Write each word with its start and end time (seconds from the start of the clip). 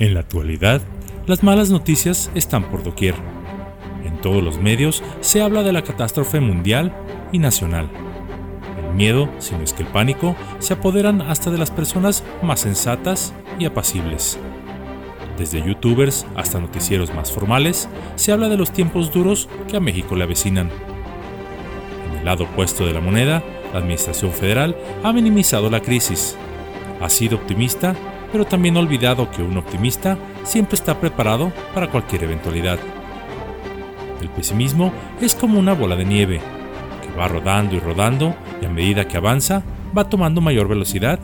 En 0.00 0.14
la 0.14 0.20
actualidad, 0.20 0.80
las 1.26 1.42
malas 1.42 1.68
noticias 1.68 2.30
están 2.34 2.70
por 2.70 2.82
doquier. 2.82 3.14
En 4.02 4.18
todos 4.22 4.42
los 4.42 4.58
medios 4.58 5.02
se 5.20 5.42
habla 5.42 5.62
de 5.62 5.72
la 5.74 5.82
catástrofe 5.82 6.40
mundial 6.40 6.90
y 7.32 7.38
nacional. 7.38 7.90
El 8.82 8.94
miedo, 8.94 9.28
si 9.40 9.54
no 9.54 9.62
es 9.62 9.74
que 9.74 9.82
el 9.82 9.90
pánico, 9.90 10.36
se 10.58 10.72
apoderan 10.72 11.20
hasta 11.20 11.50
de 11.50 11.58
las 11.58 11.70
personas 11.70 12.24
más 12.42 12.60
sensatas 12.60 13.34
y 13.58 13.66
apacibles. 13.66 14.38
Desde 15.36 15.62
youtubers 15.62 16.26
hasta 16.34 16.60
noticieros 16.60 17.14
más 17.14 17.30
formales, 17.30 17.86
se 18.14 18.32
habla 18.32 18.48
de 18.48 18.56
los 18.56 18.72
tiempos 18.72 19.12
duros 19.12 19.50
que 19.68 19.76
a 19.76 19.80
México 19.80 20.16
le 20.16 20.24
avecinan. 20.24 20.70
En 22.10 22.20
el 22.20 22.24
lado 22.24 22.44
opuesto 22.44 22.86
de 22.86 22.94
la 22.94 23.00
moneda, 23.02 23.42
la 23.74 23.80
Administración 23.80 24.32
Federal 24.32 24.74
ha 25.04 25.12
minimizado 25.12 25.68
la 25.68 25.80
crisis. 25.80 26.38
Ha 27.02 27.10
sido 27.10 27.36
optimista, 27.36 27.94
pero 28.32 28.44
también 28.44 28.76
ha 28.76 28.80
olvidado 28.80 29.30
que 29.30 29.42
un 29.42 29.56
optimista 29.56 30.18
siempre 30.44 30.76
está 30.76 30.98
preparado 30.98 31.52
para 31.74 31.90
cualquier 31.90 32.24
eventualidad. 32.24 32.78
El 34.20 34.28
pesimismo 34.30 34.92
es 35.20 35.34
como 35.34 35.58
una 35.58 35.72
bola 35.72 35.96
de 35.96 36.04
nieve, 36.04 36.40
que 37.02 37.18
va 37.18 37.28
rodando 37.28 37.74
y 37.74 37.80
rodando 37.80 38.34
y 38.60 38.66
a 38.66 38.68
medida 38.68 39.08
que 39.08 39.16
avanza 39.16 39.62
va 39.96 40.08
tomando 40.08 40.40
mayor 40.40 40.68
velocidad, 40.68 41.18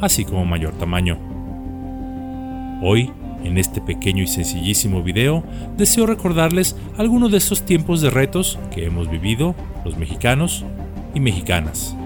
así 0.00 0.24
como 0.24 0.44
mayor 0.44 0.72
tamaño. 0.74 1.18
Hoy, 2.80 3.12
en 3.42 3.58
este 3.58 3.80
pequeño 3.80 4.22
y 4.22 4.28
sencillísimo 4.28 5.02
video, 5.02 5.42
deseo 5.76 6.06
recordarles 6.06 6.76
algunos 6.96 7.30
de 7.32 7.38
esos 7.38 7.62
tiempos 7.62 8.00
de 8.00 8.10
retos 8.10 8.58
que 8.70 8.86
hemos 8.86 9.10
vivido 9.10 9.54
los 9.84 9.96
mexicanos 9.96 10.64
y 11.14 11.20
mexicanas. 11.20 11.96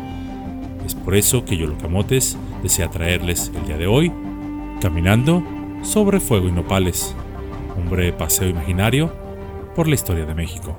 Es 0.87 0.95
por 0.95 1.15
eso 1.15 1.45
que 1.45 1.57
Yolo 1.57 1.77
Camotes 1.79 2.37
desea 2.63 2.91
traerles 2.91 3.53
el 3.55 3.67
día 3.67 3.77
de 3.77 3.87
hoy 3.87 4.13
Caminando 4.83 5.45
sobre 5.83 6.19
fuego 6.19 6.49
y 6.49 6.51
nopales, 6.51 7.15
un 7.77 7.89
breve 7.89 8.13
paseo 8.13 8.49
imaginario 8.49 9.15
por 9.77 9.87
la 9.87 9.95
historia 9.95 10.27
de 10.27 10.35
México. 10.35 10.77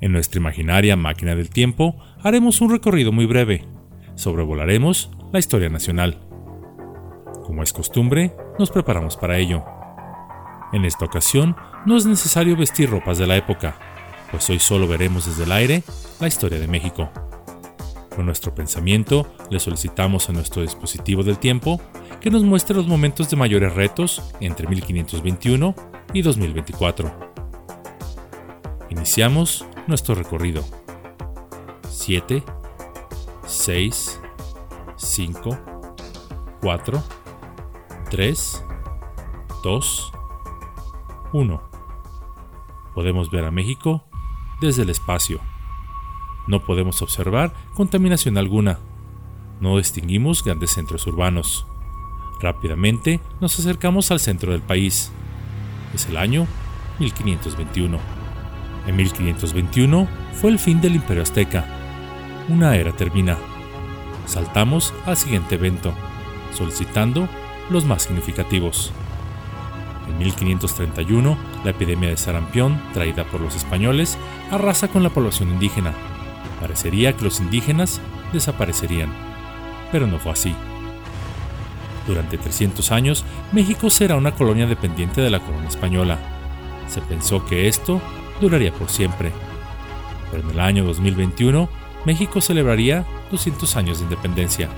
En 0.00 0.12
nuestra 0.12 0.40
imaginaria 0.40 0.96
máquina 0.96 1.34
del 1.34 1.50
tiempo 1.50 1.98
haremos 2.22 2.62
un 2.62 2.70
recorrido 2.70 3.12
muy 3.12 3.26
breve, 3.26 3.66
sobrevolaremos 4.14 5.10
la 5.34 5.38
historia 5.38 5.68
nacional. 5.68 6.18
Como 7.44 7.62
es 7.62 7.74
costumbre, 7.74 8.34
nos 8.58 8.70
preparamos 8.70 9.18
para 9.18 9.36
ello. 9.36 9.66
En 10.72 10.86
esta 10.86 11.04
ocasión 11.04 11.54
no 11.84 11.98
es 11.98 12.06
necesario 12.06 12.56
vestir 12.56 12.88
ropas 12.88 13.18
de 13.18 13.26
la 13.26 13.36
época, 13.36 13.76
pues 14.30 14.48
hoy 14.48 14.60
solo 14.60 14.88
veremos 14.88 15.26
desde 15.26 15.44
el 15.44 15.52
aire 15.52 15.82
la 16.20 16.26
historia 16.28 16.58
de 16.58 16.68
México. 16.68 17.10
Con 18.16 18.24
nuestro 18.24 18.54
pensamiento 18.54 19.26
le 19.50 19.60
solicitamos 19.60 20.30
a 20.30 20.32
nuestro 20.32 20.62
dispositivo 20.62 21.22
del 21.22 21.36
tiempo 21.36 21.82
que 22.22 22.30
nos 22.30 22.44
muestre 22.44 22.76
los 22.76 22.86
momentos 22.86 23.28
de 23.28 23.36
mayores 23.36 23.74
retos 23.74 24.22
entre 24.38 24.68
1521 24.68 25.74
y 26.14 26.22
2024. 26.22 27.32
Iniciamos 28.90 29.66
nuestro 29.88 30.14
recorrido. 30.14 30.64
7, 31.90 32.44
6, 33.44 34.20
5, 34.96 35.58
4, 36.60 37.02
3, 38.08 38.64
2, 39.64 40.12
1. 41.32 41.62
Podemos 42.94 43.30
ver 43.32 43.44
a 43.44 43.50
México 43.50 44.04
desde 44.60 44.82
el 44.82 44.90
espacio. 44.90 45.40
No 46.46 46.64
podemos 46.64 47.02
observar 47.02 47.52
contaminación 47.74 48.38
alguna. 48.38 48.78
No 49.60 49.76
distinguimos 49.78 50.44
grandes 50.44 50.70
centros 50.70 51.04
urbanos. 51.08 51.66
Rápidamente 52.42 53.20
nos 53.40 53.56
acercamos 53.58 54.10
al 54.10 54.18
centro 54.18 54.50
del 54.50 54.62
país. 54.62 55.12
Es 55.94 56.06
el 56.06 56.16
año 56.16 56.48
1521. 56.98 57.98
En 58.88 58.96
1521 58.96 60.08
fue 60.40 60.50
el 60.50 60.58
fin 60.58 60.80
del 60.80 60.96
Imperio 60.96 61.22
Azteca. 61.22 61.64
Una 62.48 62.74
era 62.74 62.90
termina. 62.92 63.38
Saltamos 64.26 64.92
al 65.06 65.16
siguiente 65.16 65.54
evento, 65.54 65.94
solicitando 66.52 67.28
los 67.70 67.84
más 67.84 68.02
significativos. 68.02 68.92
En 70.08 70.18
1531, 70.18 71.38
la 71.64 71.70
epidemia 71.70 72.08
de 72.08 72.16
sarampión, 72.16 72.82
traída 72.92 73.22
por 73.24 73.40
los 73.40 73.54
españoles, 73.54 74.18
arrasa 74.50 74.88
con 74.88 75.04
la 75.04 75.10
población 75.10 75.50
indígena. 75.50 75.94
Parecería 76.60 77.16
que 77.16 77.24
los 77.24 77.38
indígenas 77.38 78.00
desaparecerían, 78.32 79.12
pero 79.92 80.08
no 80.08 80.18
fue 80.18 80.32
así. 80.32 80.56
Durante 82.06 82.36
300 82.36 82.90
años, 82.90 83.24
México 83.52 83.88
será 83.90 84.16
una 84.16 84.32
colonia 84.32 84.66
dependiente 84.66 85.20
de 85.20 85.30
la 85.30 85.40
corona 85.40 85.68
española. 85.68 86.18
Se 86.88 87.00
pensó 87.00 87.44
que 87.46 87.68
esto 87.68 88.00
duraría 88.40 88.72
por 88.72 88.88
siempre. 88.88 89.32
Pero 90.30 90.42
en 90.42 90.50
el 90.50 90.60
año 90.60 90.84
2021, 90.84 91.68
México 92.04 92.40
celebraría 92.40 93.06
200 93.30 93.76
años 93.76 93.98
de 93.98 94.04
independencia. 94.04 94.68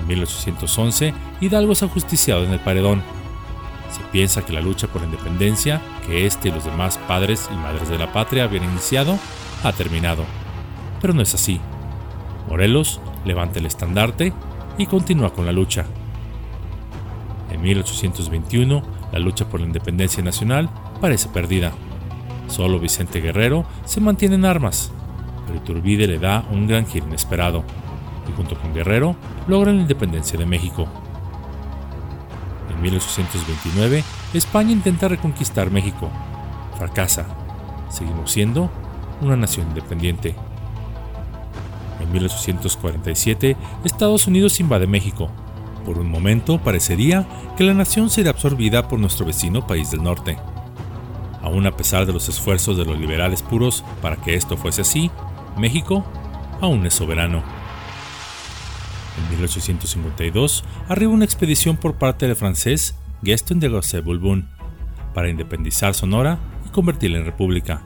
En 0.00 0.06
1811, 0.06 1.12
Hidalgo 1.40 1.72
es 1.72 1.82
ajusticiado 1.82 2.44
en 2.44 2.52
el 2.52 2.60
paredón. 2.60 3.02
Se 3.90 4.00
piensa 4.12 4.44
que 4.44 4.52
la 4.52 4.60
lucha 4.60 4.86
por 4.86 5.02
la 5.02 5.08
independencia, 5.08 5.80
que 6.06 6.26
este 6.26 6.48
y 6.48 6.52
los 6.52 6.64
demás 6.64 6.98
padres 7.08 7.48
y 7.52 7.56
madres 7.56 7.88
de 7.88 7.98
la 7.98 8.12
patria 8.12 8.44
habían 8.44 8.64
iniciado, 8.64 9.18
ha 9.64 9.72
terminado. 9.72 10.24
Pero 11.00 11.14
no 11.14 11.22
es 11.22 11.34
así. 11.34 11.60
Morelos 12.48 13.00
levanta 13.24 13.58
el 13.58 13.66
estandarte 13.66 14.32
y 14.78 14.86
continúa 14.86 15.32
con 15.32 15.44
la 15.44 15.52
lucha. 15.52 15.84
En 17.50 17.60
1821, 17.60 18.82
la 19.12 19.18
lucha 19.18 19.48
por 19.48 19.60
la 19.60 19.66
independencia 19.66 20.22
nacional 20.22 20.70
parece 21.00 21.28
perdida. 21.28 21.72
Solo 22.46 22.78
Vicente 22.78 23.20
Guerrero 23.20 23.66
se 23.84 24.00
mantiene 24.00 24.36
en 24.36 24.44
armas, 24.44 24.92
pero 25.46 25.58
Iturbide 25.58 26.06
le 26.06 26.18
da 26.18 26.46
un 26.50 26.66
gran 26.66 26.86
giro 26.86 27.06
inesperado 27.06 27.64
y 28.28 28.32
junto 28.36 28.56
con 28.58 28.72
Guerrero 28.72 29.16
logran 29.46 29.76
la 29.76 29.82
independencia 29.82 30.38
de 30.38 30.46
México. 30.46 30.86
En 32.70 32.80
1829, 32.80 34.04
España 34.34 34.70
intenta 34.70 35.08
reconquistar 35.08 35.70
México. 35.70 36.10
Fracasa. 36.78 37.26
Seguimos 37.88 38.30
siendo 38.30 38.70
una 39.20 39.36
nación 39.36 39.66
independiente. 39.68 40.36
En 42.08 42.12
1847, 42.12 43.54
Estados 43.84 44.26
Unidos 44.26 44.60
invade 44.60 44.86
México. 44.86 45.30
Por 45.84 45.98
un 45.98 46.10
momento 46.10 46.58
parecería 46.58 47.28
que 47.56 47.64
la 47.64 47.74
nación 47.74 48.08
sería 48.08 48.30
absorbida 48.30 48.88
por 48.88 48.98
nuestro 48.98 49.26
vecino 49.26 49.66
país 49.66 49.90
del 49.90 50.02
norte. 50.02 50.38
Aún 51.42 51.66
a 51.66 51.76
pesar 51.76 52.06
de 52.06 52.14
los 52.14 52.30
esfuerzos 52.30 52.78
de 52.78 52.86
los 52.86 52.98
liberales 52.98 53.42
puros 53.42 53.84
para 54.00 54.16
que 54.16 54.34
esto 54.34 54.56
fuese 54.56 54.80
así, 54.80 55.10
México 55.58 56.02
aún 56.62 56.86
es 56.86 56.94
soberano. 56.94 57.42
En 59.18 59.30
1852 59.30 60.64
arriba 60.88 61.12
una 61.12 61.26
expedición 61.26 61.76
por 61.76 61.96
parte 61.96 62.26
del 62.26 62.36
francés 62.36 62.94
Gaston 63.20 63.60
de 63.60 63.68
Gosset-Bourbon 63.68 64.48
para 65.12 65.28
independizar 65.28 65.92
Sonora 65.92 66.38
y 66.66 66.70
convertirla 66.70 67.18
en 67.18 67.26
república, 67.26 67.82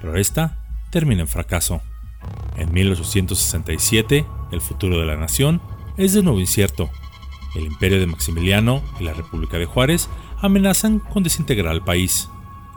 pero 0.00 0.16
esta 0.16 0.58
termina 0.90 1.22
en 1.22 1.28
fracaso. 1.28 1.82
En 2.56 2.72
1867, 2.72 4.26
el 4.52 4.60
futuro 4.60 4.98
de 4.98 5.06
la 5.06 5.16
nación 5.16 5.60
es 5.96 6.12
de 6.12 6.22
nuevo 6.22 6.40
incierto. 6.40 6.90
El 7.54 7.66
imperio 7.66 8.00
de 8.00 8.06
Maximiliano 8.06 8.82
y 9.00 9.04
la 9.04 9.14
República 9.14 9.58
de 9.58 9.66
Juárez 9.66 10.08
amenazan 10.40 10.98
con 10.98 11.22
desintegrar 11.22 11.72
al 11.72 11.84
país. 11.84 12.28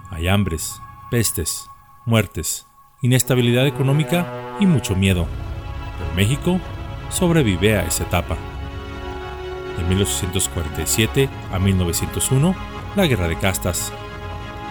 Hay 0.09 0.27
hambres, 0.27 0.81
pestes, 1.11 1.69
muertes, 2.05 2.65
inestabilidad 3.01 3.67
económica 3.67 4.55
y 4.59 4.65
mucho 4.65 4.95
miedo. 4.95 5.27
Pero 5.97 6.15
México 6.15 6.59
sobrevive 7.09 7.77
a 7.77 7.85
esa 7.85 8.03
etapa. 8.03 8.37
En 9.79 9.89
1847 9.89 11.29
a 11.51 11.59
1901, 11.59 12.55
la 12.95 13.05
guerra 13.05 13.27
de 13.27 13.37
castas. 13.37 13.91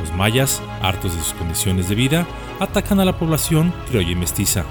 Los 0.00 0.12
mayas, 0.12 0.62
hartos 0.82 1.14
de 1.14 1.22
sus 1.22 1.32
condiciones 1.34 1.88
de 1.88 1.94
vida, 1.94 2.26
atacan 2.60 3.00
a 3.00 3.04
la 3.04 3.18
población 3.18 3.72
criolla 3.88 4.10
y 4.10 4.14
mestiza. 4.14 4.64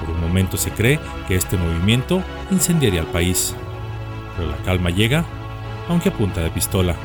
Por 0.00 0.14
un 0.14 0.20
momento 0.20 0.56
se 0.56 0.70
cree 0.70 0.98
que 1.28 1.36
este 1.36 1.56
movimiento 1.56 2.22
incendiaría 2.50 3.00
el 3.00 3.06
país, 3.06 3.54
pero 4.36 4.50
la 4.50 4.56
calma 4.58 4.90
llega, 4.90 5.24
aunque 5.88 6.08
a 6.08 6.12
punta 6.12 6.40
de 6.40 6.50
pistola. 6.50 6.96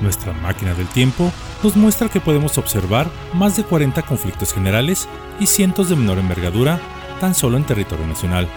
Nuestra 0.00 0.32
máquina 0.32 0.74
del 0.74 0.86
tiempo 0.88 1.32
nos 1.62 1.76
muestra 1.76 2.08
que 2.08 2.20
podemos 2.20 2.58
observar 2.58 3.08
más 3.32 3.56
de 3.56 3.64
40 3.64 4.02
conflictos 4.02 4.52
generales 4.52 5.08
y 5.40 5.46
cientos 5.46 5.88
de 5.88 5.96
menor 5.96 6.18
envergadura 6.18 6.78
tan 7.20 7.34
solo 7.34 7.56
en 7.56 7.64
territorio 7.64 8.06
nacional. 8.06 8.48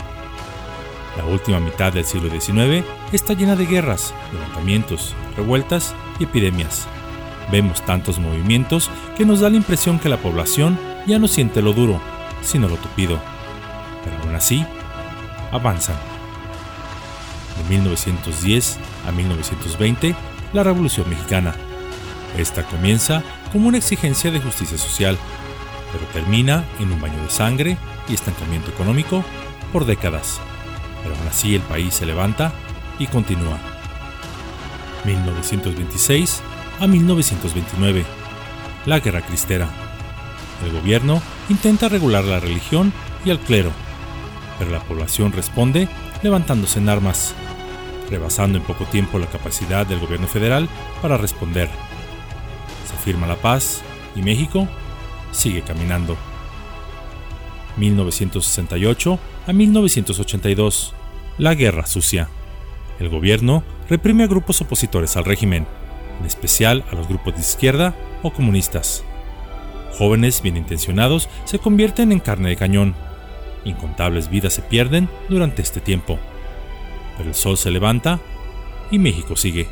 La 1.16 1.26
última 1.26 1.60
mitad 1.60 1.92
del 1.92 2.06
siglo 2.06 2.30
XIX 2.30 2.86
está 3.12 3.34
llena 3.34 3.56
de 3.56 3.66
guerras, 3.66 4.14
levantamientos, 4.32 5.16
revueltas 5.36 5.96
y 6.20 6.26
epidemias. 6.26 6.88
Vemos 7.52 7.86
tantos 7.86 8.20
movimientos 8.20 8.90
que 9.16 9.26
nos 9.26 9.40
da 9.40 9.50
la 9.50 9.58
impresión 9.58 10.00
que 10.00 10.10
la 10.10 10.18
población 10.18 10.78
ya 11.06 11.18
no 11.18 11.28
siente 11.28 11.62
lo 11.62 11.74
duro, 11.74 12.02
sino 12.42 12.68
lo 12.68 12.76
tupido. 12.76 13.20
Pero 14.04 14.18
aún 14.24 14.36
así, 14.36 14.66
avanzan. 15.52 15.96
De 17.58 17.70
1910 17.70 18.78
a 19.08 19.12
1920, 19.12 20.16
la 20.54 20.64
Revolución 20.64 21.10
Mexicana. 21.10 21.56
Esta 22.38 22.64
comienza 22.64 23.24
como 23.52 23.70
una 23.70 23.78
exigencia 23.78 24.30
de 24.30 24.42
justicia 24.42 24.78
social, 24.78 25.18
pero 25.92 26.06
termina 26.08 26.66
en 26.80 26.92
un 26.92 27.02
baño 27.02 27.22
de 27.24 27.30
sangre 27.30 27.78
y 28.10 28.14
estancamiento 28.14 28.70
económico 28.72 29.24
por 29.72 29.86
décadas. 29.86 30.40
Pero 31.02 31.16
aún 31.16 31.28
así 31.28 31.56
el 31.56 31.62
país 31.62 31.94
se 31.94 32.06
levanta 32.06 32.52
y 33.00 33.08
continúa. 33.08 33.58
1926 35.06 36.42
a 36.80 36.88
1929. 36.88 38.06
La 38.86 39.00
Guerra 39.00 39.22
Cristera. 39.22 39.70
El 40.66 40.72
gobierno 40.72 41.22
intenta 41.50 41.90
regular 41.90 42.24
la 42.24 42.40
religión 42.40 42.94
y 43.26 43.32
al 43.32 43.40
clero, 43.40 43.72
pero 44.58 44.72
la 44.72 44.80
población 44.80 45.32
responde 45.32 45.88
levantándose 46.24 46.80
en 46.80 46.90
armas, 46.90 47.36
rebasando 48.10 48.58
en 48.58 48.64
poco 48.64 48.86
tiempo 48.86 49.20
la 49.20 49.28
capacidad 49.28 49.86
del 49.86 50.00
gobierno 50.00 50.28
federal 50.28 50.68
para 51.02 51.18
responder. 51.18 51.70
Se 52.90 52.98
firma 53.04 53.28
la 53.28 53.36
paz 53.36 53.82
y 54.16 54.22
México 54.22 54.68
sigue 55.32 55.62
caminando. 55.62 56.18
1968 57.78 59.20
a 59.46 59.54
1982. 59.54 60.94
La 61.38 61.54
Guerra 61.54 61.86
Sucia. 61.86 62.30
El 63.00 63.10
gobierno 63.10 63.64
reprime 63.90 64.24
a 64.24 64.28
grupos 64.28 64.60
opositores 64.62 65.16
al 65.18 65.26
régimen, 65.26 65.68
en 66.20 66.26
especial 66.26 66.84
a 66.92 66.96
los 66.96 67.08
grupos 67.08 67.36
de 67.36 67.42
izquierda 67.42 67.96
o 68.24 68.32
comunistas. 68.32 69.04
Jóvenes 69.98 70.42
bien 70.42 70.58
intencionados 70.58 71.30
se 71.46 71.60
convierten 71.60 72.12
en 72.12 72.20
carne 72.20 72.50
de 72.50 72.56
cañón. 72.56 72.96
Incontables 73.66 74.30
vidas 74.30 74.54
se 74.54 74.62
pierden 74.62 75.10
durante 75.30 75.62
este 75.62 75.82
tiempo. 75.82 76.20
Pero 77.18 77.30
el 77.30 77.36
sol 77.36 77.58
se 77.58 77.72
levanta 77.72 78.20
y 78.92 79.00
México 79.00 79.36
sigue. 79.36 79.68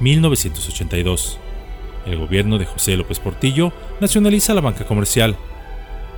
1982. 0.00 1.38
El 2.06 2.18
gobierno 2.18 2.58
de 2.58 2.66
José 2.66 2.96
López 2.96 3.18
Portillo 3.18 3.72
nacionaliza 4.00 4.54
la 4.54 4.60
banca 4.60 4.84
comercial. 4.84 5.36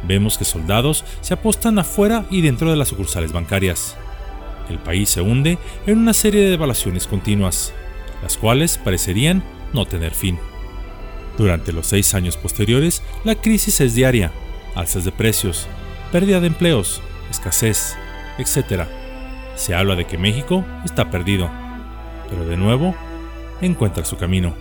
Vemos 0.07 0.37
que 0.37 0.45
soldados 0.45 1.05
se 1.23 1.35
apostan 1.35 1.79
afuera 1.79 2.27
y 2.31 2.43
dentro 2.43 2.71
de 2.71 2.77
las 2.77 2.89
sucursales 2.89 3.33
bancarias. 3.33 3.97
El 4.69 4.79
país 4.79 5.09
se 5.09 5.23
hunde 5.23 5.59
en 5.87 5.99
una 5.99 6.13
serie 6.13 6.43
de 6.43 6.51
devaluaciones 6.51 7.07
continuas, 7.07 7.73
las 8.23 8.37
cuales 8.37 8.79
parecerían 8.79 9.43
no 9.73 9.87
tener 9.87 10.15
fin. 10.15 10.39
Durante 11.37 11.73
los 11.73 11.87
seis 11.87 12.15
años 12.15 12.37
posteriores, 12.37 13.03
la 13.25 13.37
crisis 13.37 13.81
es 13.81 13.95
diaria, 13.95 14.33
alzas 14.75 15.05
de 15.05 15.13
precios, 15.13 15.69
pérdida 16.11 16.41
de 16.41 16.49
empleos, 16.49 17.01
escasez, 17.31 17.97
etc. 18.39 18.85
Se 19.55 19.75
habla 19.75 19.95
de 19.95 20.07
que 20.07 20.19
México 20.19 20.65
está 20.85 21.11
perdido, 21.11 21.51
pero 22.29 22.45
de 22.45 22.57
nuevo 22.57 22.95
encuentra 23.61 24.05
su 24.05 24.17
camino. 24.17 24.55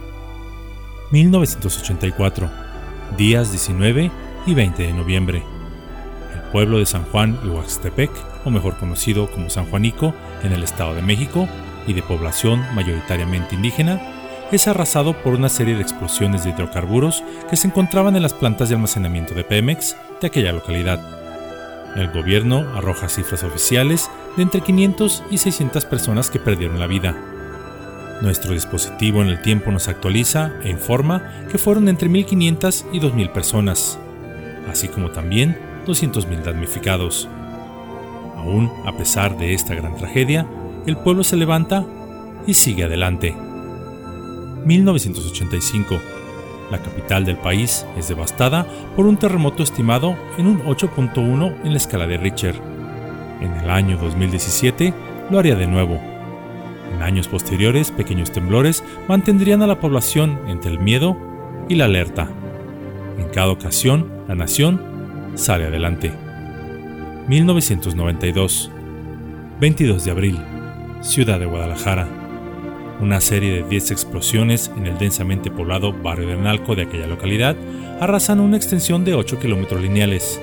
1984, 1.12 2.50
días 3.18 3.52
19 3.52 4.12
y 4.46 4.54
20 4.54 4.84
de 4.84 4.94
noviembre. 4.94 5.44
El 6.34 6.52
pueblo 6.52 6.80
de 6.80 6.86
San 6.86 7.04
Juan 7.06 7.40
Huaxtepec, 7.48 8.12
o 8.46 8.50
mejor 8.50 8.78
conocido 8.78 9.32
como 9.32 9.50
San 9.50 9.66
Juanico, 9.66 10.14
en 10.44 10.52
el 10.52 10.64
Estado 10.64 10.96
de 10.96 11.02
México, 11.02 11.48
y 11.88 11.94
de 11.94 12.04
población 12.04 12.64
mayoritariamente 12.76 13.56
indígena, 13.56 14.02
es 14.52 14.68
arrasado 14.68 15.14
por 15.24 15.34
una 15.34 15.50
serie 15.50 15.76
de 15.76 15.82
explosiones 15.82 16.44
de 16.44 16.52
hidrocarburos 16.52 17.24
que 17.50 17.58
se 17.58 17.68
encontraban 17.68 18.16
en 18.16 18.22
las 18.22 18.34
plantas 18.34 18.70
de 18.70 18.76
almacenamiento 18.76 19.34
de 19.34 19.44
Pemex 19.44 19.96
de 20.22 20.28
aquella 20.28 20.54
localidad. 20.54 21.00
El 21.96 22.12
gobierno 22.12 22.60
arroja 22.76 23.10
cifras 23.10 23.44
oficiales 23.44 24.10
de 24.36 24.44
entre 24.44 24.62
500 24.62 25.24
y 25.32 25.38
600 25.38 25.86
personas 25.86 26.30
que 26.30 26.40
perdieron 26.40 26.80
la 26.80 26.88
vida. 26.88 27.16
Nuestro 28.22 28.54
dispositivo 28.54 29.22
en 29.22 29.30
el 29.30 29.42
tiempo 29.42 29.72
nos 29.72 29.88
actualiza 29.88 30.52
e 30.64 30.70
informa 30.70 31.48
que 31.52 31.58
fueron 31.58 31.88
entre 31.88 32.10
1.500 32.10 32.86
y 32.94 33.00
2.000 33.00 33.32
personas, 33.32 34.00
así 34.70 34.88
como 34.88 35.12
también 35.12 35.58
200.000 35.86 36.44
damnificados. 36.44 37.28
Aún 38.36 38.72
a 38.86 38.96
pesar 38.96 39.38
de 39.38 39.54
esta 39.54 39.76
gran 39.76 39.96
tragedia, 39.96 40.48
el 40.88 40.98
pueblo 40.98 41.24
se 41.24 41.36
levanta 41.36 41.86
y 42.48 42.54
sigue 42.54 42.86
adelante. 42.86 43.36
1985. 44.66 46.00
La 46.72 46.82
capital 46.82 47.26
del 47.26 47.38
país 47.38 47.86
es 47.98 48.08
devastada 48.08 48.66
por 48.96 49.06
un 49.06 49.18
terremoto 49.18 49.64
estimado 49.64 50.18
en 50.38 50.48
un 50.48 50.64
8.1 50.64 51.62
en 51.64 51.72
la 51.72 51.78
escala 51.78 52.08
de 52.08 52.18
Richter. 52.18 52.56
En 53.42 53.54
el 53.54 53.70
año 53.70 53.98
2017 53.98 54.94
lo 55.30 55.40
haría 55.40 55.56
de 55.56 55.68
nuevo. 55.68 56.00
En 56.94 57.04
años 57.04 57.28
posteriores, 57.28 57.92
pequeños 57.92 58.32
temblores 58.32 58.84
mantendrían 59.08 59.62
a 59.62 59.68
la 59.68 59.80
población 59.80 60.40
entre 60.48 60.72
el 60.72 60.80
miedo 60.80 61.18
y 61.70 61.76
la 61.76 61.86
alerta. 61.86 62.30
En 63.18 63.28
cada 63.30 63.50
ocasión, 63.50 64.10
la 64.28 64.36
nación 64.36 64.82
sale 65.36 65.66
adelante. 65.66 66.14
1992. 67.28 68.72
22 69.60 70.06
de 70.06 70.12
abril. 70.12 70.57
Ciudad 71.08 71.40
de 71.40 71.46
Guadalajara 71.46 72.08
una 73.00 73.22
serie 73.22 73.52
de 73.52 73.70
10 73.70 73.92
explosiones 73.92 74.72
en 74.76 74.88
el 74.88 74.98
densamente 74.98 75.52
poblado 75.52 75.94
barrio 75.94 76.28
de 76.28 76.34
Analco 76.34 76.76
de 76.76 76.84
aquella 76.84 77.08
localidad 77.08 77.56
arrasan 78.02 78.40
una 78.40 78.58
extensión 78.58 79.06
de 79.06 79.14
8 79.14 79.40
kilómetros 79.40 79.82
lineales. 79.82 80.42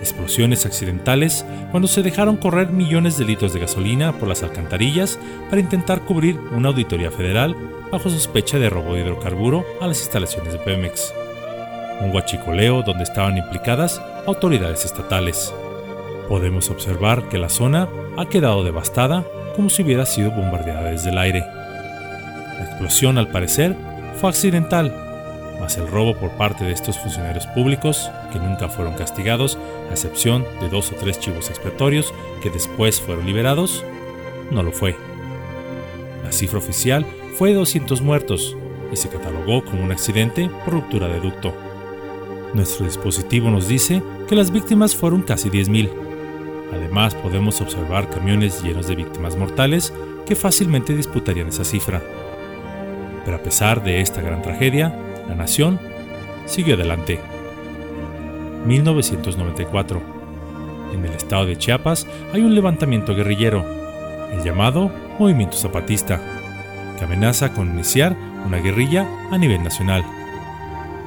Explosiones 0.00 0.66
accidentales 0.66 1.46
cuando 1.70 1.88
se 1.88 2.02
dejaron 2.02 2.36
correr 2.36 2.70
millones 2.70 3.16
de 3.16 3.24
litros 3.24 3.54
de 3.54 3.60
gasolina 3.60 4.12
por 4.12 4.28
las 4.28 4.42
alcantarillas 4.42 5.18
para 5.48 5.60
intentar 5.60 6.02
cubrir 6.02 6.38
una 6.52 6.68
auditoría 6.68 7.10
federal 7.10 7.56
bajo 7.90 8.10
sospecha 8.10 8.58
de 8.58 8.68
robo 8.68 8.94
de 8.94 9.00
hidrocarburo 9.00 9.64
a 9.80 9.86
las 9.86 10.00
instalaciones 10.00 10.52
de 10.52 10.58
Pemex. 10.58 11.14
Un 12.02 12.10
guachicoleo 12.10 12.82
donde 12.82 13.04
estaban 13.04 13.38
implicadas 13.38 14.02
autoridades 14.26 14.84
estatales. 14.84 15.54
Podemos 16.28 16.70
observar 16.70 17.28
que 17.28 17.38
la 17.38 17.48
zona 17.48 17.88
ha 18.16 18.26
quedado 18.26 18.64
devastada 18.64 19.24
como 19.54 19.70
si 19.70 19.82
hubiera 19.82 20.06
sido 20.06 20.30
bombardeada 20.30 20.90
desde 20.90 21.10
el 21.10 21.18
aire. 21.18 21.40
La 21.40 22.64
explosión, 22.64 23.18
al 23.18 23.28
parecer, 23.28 23.76
fue 24.16 24.30
accidental, 24.30 24.94
mas 25.60 25.76
el 25.76 25.88
robo 25.88 26.14
por 26.16 26.30
parte 26.32 26.64
de 26.64 26.72
estos 26.72 26.98
funcionarios 26.98 27.46
públicos, 27.48 28.10
que 28.32 28.38
nunca 28.38 28.68
fueron 28.68 28.94
castigados, 28.94 29.58
a 29.88 29.92
excepción 29.92 30.44
de 30.60 30.68
dos 30.68 30.92
o 30.92 30.96
tres 30.96 31.18
chivos 31.18 31.50
expiatorios 31.50 32.12
que 32.42 32.50
después 32.50 33.00
fueron 33.00 33.26
liberados, 33.26 33.84
no 34.50 34.62
lo 34.62 34.72
fue. 34.72 34.96
La 36.22 36.32
cifra 36.32 36.58
oficial 36.58 37.06
fue 37.36 37.50
de 37.50 37.56
200 37.56 38.00
muertos 38.00 38.56
y 38.92 38.96
se 38.96 39.08
catalogó 39.08 39.64
como 39.64 39.84
un 39.84 39.92
accidente 39.92 40.50
por 40.64 40.74
ruptura 40.74 41.08
de 41.08 41.20
ducto. 41.20 41.54
Nuestro 42.54 42.86
dispositivo 42.86 43.50
nos 43.50 43.66
dice 43.66 44.02
que 44.28 44.36
las 44.36 44.50
víctimas 44.50 44.94
fueron 44.94 45.22
casi 45.22 45.50
10.000. 45.50 46.03
Además, 46.74 47.14
podemos 47.14 47.60
observar 47.60 48.10
camiones 48.10 48.62
llenos 48.62 48.88
de 48.88 48.96
víctimas 48.96 49.36
mortales 49.36 49.92
que 50.26 50.34
fácilmente 50.34 50.94
disputarían 50.94 51.48
esa 51.48 51.64
cifra. 51.64 52.02
Pero 53.24 53.36
a 53.36 53.40
pesar 53.40 53.82
de 53.82 54.00
esta 54.00 54.20
gran 54.20 54.42
tragedia, 54.42 54.94
la 55.28 55.34
nación 55.34 55.78
siguió 56.46 56.74
adelante. 56.74 57.20
1994. 58.66 60.00
En 60.92 61.04
el 61.04 61.12
estado 61.12 61.46
de 61.46 61.56
Chiapas 61.56 62.06
hay 62.32 62.42
un 62.42 62.54
levantamiento 62.54 63.14
guerrillero, 63.14 63.64
el 64.32 64.42
llamado 64.42 64.90
Movimiento 65.18 65.56
Zapatista, 65.56 66.20
que 66.98 67.04
amenaza 67.04 67.52
con 67.52 67.70
iniciar 67.70 68.16
una 68.46 68.58
guerrilla 68.58 69.08
a 69.30 69.38
nivel 69.38 69.62
nacional. 69.62 70.04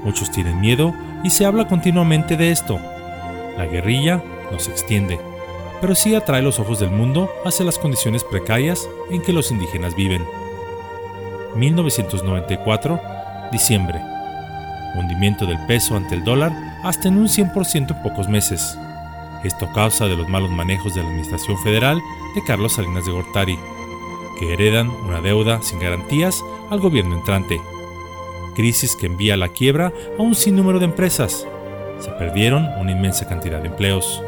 Muchos 0.04 0.32
tienen 0.32 0.60
miedo 0.60 0.94
y 1.24 1.30
se 1.30 1.46
habla 1.46 1.68
continuamente 1.68 2.38
de 2.38 2.52
esto. 2.52 2.80
La 3.58 3.66
guerrilla 3.66 4.22
no 4.52 4.60
se 4.60 4.72
extiende, 4.72 5.20
pero 5.82 5.96
sí 5.96 6.16
atrae 6.16 6.42
los 6.42 6.60
ojos 6.60 6.80
del 6.80 6.92
mundo 6.92 7.30
hacia 7.46 7.66
las 7.66 7.78
condiciones 7.78 8.24
precarias 8.24 8.88
en 9.10 9.22
que 9.22 9.34
los 9.34 9.52
indígenas 9.52 9.96
viven. 9.96 10.26
1994, 11.56 13.00
diciembre. 13.52 14.02
Hundimiento 14.96 15.46
del 15.46 15.60
peso 15.68 15.96
ante 15.96 16.16
el 16.16 16.24
dólar 16.24 16.52
hasta 16.84 17.08
en 17.08 17.18
un 17.18 17.28
100% 17.28 17.96
en 17.96 18.04
pocos 18.04 18.28
meses. 18.28 18.78
Esto 19.44 19.72
causa 19.74 20.08
de 20.08 20.16
los 20.16 20.28
malos 20.28 20.50
manejos 20.50 20.96
de 20.96 21.02
la 21.02 21.08
Administración 21.08 21.58
Federal 21.64 22.02
de 22.36 22.44
Carlos 22.44 22.74
Salinas 22.74 23.06
de 23.06 23.12
Gortari, 23.12 23.58
que 24.40 24.54
heredan 24.54 24.90
una 24.90 25.22
deuda 25.22 25.62
sin 25.62 25.80
garantías 25.80 26.44
al 26.70 26.80
gobierno 26.80 27.16
entrante. 27.16 27.62
Crisis 28.56 28.96
que 28.96 29.06
envía 29.06 29.36
a 29.36 29.38
la 29.38 29.50
quiebra 29.50 29.94
a 30.18 30.22
un 30.22 30.34
sinnúmero 30.34 30.80
de 30.80 30.86
empresas. 30.86 31.48
Se 32.00 32.12
perdieron 32.12 32.68
una 32.80 32.92
inmensa 32.92 33.28
cantidad 33.28 33.62
de 33.62 33.68
empleos. 33.68 34.24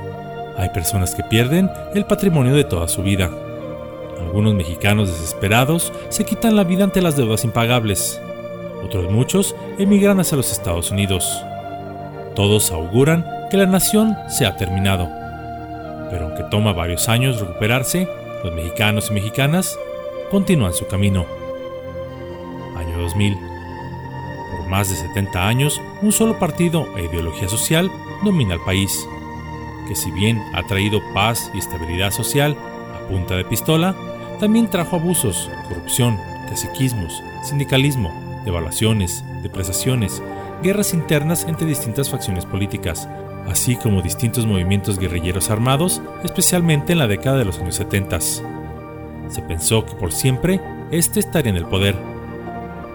Hay 0.59 0.69
personas 0.69 1.15
que 1.15 1.23
pierden 1.23 1.71
el 1.95 2.03
patrimonio 2.05 2.53
de 2.53 2.65
toda 2.65 2.89
su 2.89 3.01
vida. 3.01 3.31
Algunos 4.19 4.53
mexicanos 4.53 5.07
desesperados 5.07 5.93
se 6.09 6.25
quitan 6.25 6.57
la 6.57 6.65
vida 6.65 6.83
ante 6.83 7.01
las 7.01 7.15
deudas 7.15 7.45
impagables. 7.45 8.21
Otros 8.83 9.09
muchos 9.09 9.55
emigran 9.77 10.19
hacia 10.19 10.35
los 10.35 10.51
Estados 10.51 10.91
Unidos. 10.91 11.43
Todos 12.35 12.71
auguran 12.71 13.25
que 13.49 13.55
la 13.55 13.67
nación 13.67 14.17
se 14.27 14.45
ha 14.45 14.57
terminado. 14.57 15.09
Pero 16.09 16.25
aunque 16.25 16.43
toma 16.43 16.73
varios 16.73 17.07
años 17.07 17.39
recuperarse, 17.39 18.09
los 18.43 18.53
mexicanos 18.53 19.09
y 19.09 19.13
mexicanas 19.13 19.79
continúan 20.29 20.73
su 20.73 20.87
camino. 20.87 21.25
Año 22.75 22.97
2000. 22.99 23.37
Por 24.57 24.67
más 24.67 24.89
de 24.89 24.97
70 24.97 25.47
años, 25.47 25.81
un 26.01 26.11
solo 26.11 26.37
partido 26.37 26.85
e 26.97 27.05
ideología 27.05 27.47
social 27.47 27.89
domina 28.23 28.55
el 28.55 28.61
país, 28.61 29.07
que 29.89 29.95
si 29.95 30.11
bien 30.11 30.39
ha 30.53 30.61
traído 30.67 31.01
paz 31.15 31.49
y 31.55 31.57
estabilidad 31.57 32.11
social 32.11 32.55
a 32.95 33.07
punta 33.09 33.35
de 33.35 33.43
pistola, 33.43 33.95
también 34.39 34.69
trajo 34.69 34.97
abusos, 34.97 35.49
corrupción, 35.67 36.15
caciquismos, 36.47 37.23
sindicalismo, 37.43 38.13
devaluaciones, 38.45 39.23
depresaciones, 39.41 40.21
guerras 40.61 40.93
internas 40.93 41.43
entre 41.45 41.65
distintas 41.65 42.07
facciones 42.07 42.45
políticas, 42.45 43.09
así 43.47 43.75
como 43.77 44.03
distintos 44.03 44.45
movimientos 44.45 44.99
guerrilleros 44.99 45.49
armados, 45.49 46.03
especialmente 46.23 46.93
en 46.93 46.99
la 46.99 47.07
década 47.07 47.39
de 47.39 47.45
los 47.45 47.57
años 47.57 47.75
70. 47.75 48.19
Se 48.21 49.41
pensó 49.47 49.87
que 49.87 49.95
por 49.95 50.11
siempre 50.11 50.61
este 50.91 51.19
estaría 51.19 51.49
en 51.49 51.57
el 51.57 51.65
poder, 51.65 51.95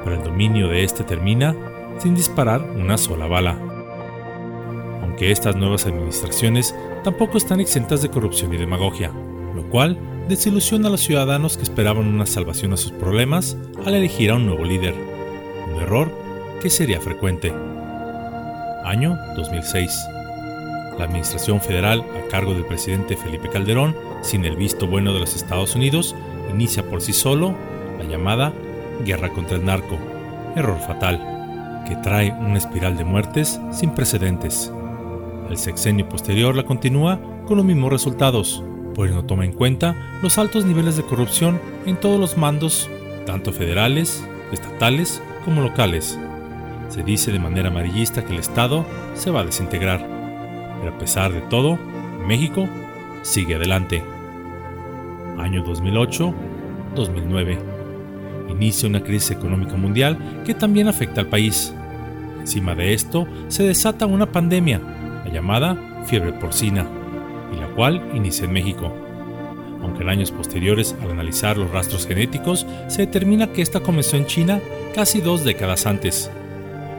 pero 0.04 0.14
el 0.14 0.22
dominio 0.22 0.68
de 0.68 0.84
este 0.84 1.02
termina 1.02 1.56
sin 1.98 2.14
disparar 2.14 2.62
una 2.62 2.96
sola 2.98 3.26
bala. 3.26 3.58
Aunque 5.02 5.32
estas 5.32 5.56
nuevas 5.56 5.86
administraciones 5.86 6.74
tampoco 7.04 7.36
están 7.36 7.60
exentas 7.60 8.02
de 8.02 8.08
corrupción 8.08 8.52
y 8.54 8.56
demagogia, 8.56 9.12
lo 9.54 9.68
cual 9.68 9.98
desilusiona 10.28 10.88
a 10.88 10.90
los 10.90 11.02
ciudadanos 11.02 11.56
que 11.56 11.62
esperaban 11.62 12.06
una 12.06 12.26
salvación 12.26 12.72
a 12.72 12.78
sus 12.78 12.92
problemas 12.92 13.56
al 13.84 13.94
elegir 13.94 14.30
a 14.30 14.36
un 14.36 14.46
nuevo 14.46 14.64
líder, 14.64 14.94
un 15.72 15.82
error 15.82 16.10
que 16.60 16.70
sería 16.70 17.00
frecuente. 17.00 17.52
Año 18.84 19.18
2006. 19.36 20.06
La 20.98 21.04
administración 21.04 21.60
federal 21.60 22.00
a 22.00 22.28
cargo 22.28 22.54
del 22.54 22.64
presidente 22.64 23.16
Felipe 23.16 23.50
Calderón, 23.50 23.94
sin 24.22 24.44
el 24.44 24.56
visto 24.56 24.86
bueno 24.86 25.12
de 25.12 25.20
los 25.20 25.36
Estados 25.36 25.74
Unidos, 25.74 26.14
inicia 26.50 26.88
por 26.88 27.02
sí 27.02 27.12
solo 27.12 27.54
la 27.98 28.04
llamada 28.04 28.52
guerra 29.04 29.30
contra 29.30 29.56
el 29.56 29.64
narco, 29.64 29.98
error 30.56 30.78
fatal, 30.78 31.82
que 31.86 31.96
trae 31.96 32.32
una 32.32 32.58
espiral 32.58 32.96
de 32.96 33.04
muertes 33.04 33.60
sin 33.72 33.90
precedentes. 33.90 34.72
El 35.50 35.58
sexenio 35.58 36.08
posterior 36.08 36.56
la 36.56 36.64
continúa 36.64 37.20
con 37.46 37.56
los 37.56 37.66
mismos 37.66 37.92
resultados, 37.92 38.62
pues 38.94 39.12
no 39.12 39.24
toma 39.24 39.44
en 39.44 39.52
cuenta 39.52 39.94
los 40.22 40.38
altos 40.38 40.64
niveles 40.64 40.96
de 40.96 41.04
corrupción 41.04 41.60
en 41.86 41.96
todos 41.96 42.18
los 42.18 42.38
mandos, 42.38 42.88
tanto 43.26 43.52
federales, 43.52 44.26
estatales 44.52 45.22
como 45.44 45.60
locales. 45.60 46.18
Se 46.88 47.02
dice 47.02 47.32
de 47.32 47.38
manera 47.38 47.68
amarillista 47.68 48.24
que 48.24 48.32
el 48.32 48.38
Estado 48.38 48.86
se 49.14 49.30
va 49.30 49.40
a 49.40 49.44
desintegrar, 49.44 50.06
pero 50.80 50.94
a 50.94 50.98
pesar 50.98 51.32
de 51.32 51.40
todo, 51.42 51.78
México 52.26 52.68
sigue 53.22 53.56
adelante. 53.56 54.02
Año 55.38 55.64
2008-2009. 55.64 57.58
Inicia 58.50 58.88
una 58.88 59.02
crisis 59.02 59.32
económica 59.32 59.76
mundial 59.76 60.42
que 60.44 60.54
también 60.54 60.88
afecta 60.88 61.20
al 61.20 61.26
país. 61.26 61.74
Encima 62.40 62.74
de 62.74 62.94
esto, 62.94 63.26
se 63.48 63.64
desata 63.64 64.06
una 64.06 64.30
pandemia, 64.30 64.80
llamada 65.34 65.76
fiebre 66.06 66.32
porcina 66.32 66.86
y 67.52 67.60
la 67.60 67.66
cual 67.68 68.02
inicia 68.14 68.44
en 68.44 68.52
México. 68.52 68.92
Aunque 69.82 70.02
en 70.02 70.08
años 70.08 70.30
posteriores, 70.30 70.96
al 71.02 71.10
analizar 71.10 71.58
los 71.58 71.70
rastros 71.70 72.06
genéticos, 72.06 72.66
se 72.88 73.02
determina 73.02 73.48
que 73.48 73.60
esta 73.60 73.80
comenzó 73.80 74.16
en 74.16 74.26
China 74.26 74.60
casi 74.94 75.20
dos 75.20 75.44
décadas 75.44 75.84
antes. 75.86 76.30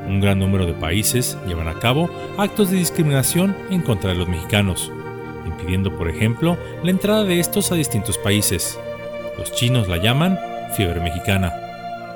Un 0.07 0.19
gran 0.19 0.37
número 0.37 0.67
de 0.67 0.73
países 0.73 1.35
llevan 1.47 1.67
a 1.67 1.79
cabo 1.79 2.09
actos 2.37 2.69
de 2.69 2.77
discriminación 2.77 3.55
en 3.71 3.81
contra 3.81 4.11
de 4.11 4.17
los 4.17 4.27
mexicanos, 4.27 4.91
impidiendo, 5.47 5.97
por 5.97 6.09
ejemplo, 6.09 6.57
la 6.83 6.91
entrada 6.91 7.23
de 7.23 7.39
estos 7.39 7.71
a 7.71 7.75
distintos 7.75 8.19
países. 8.19 8.77
Los 9.39 9.51
chinos 9.53 9.87
la 9.87 9.97
llaman 9.97 10.37
fiebre 10.75 10.99
mexicana 10.99 11.53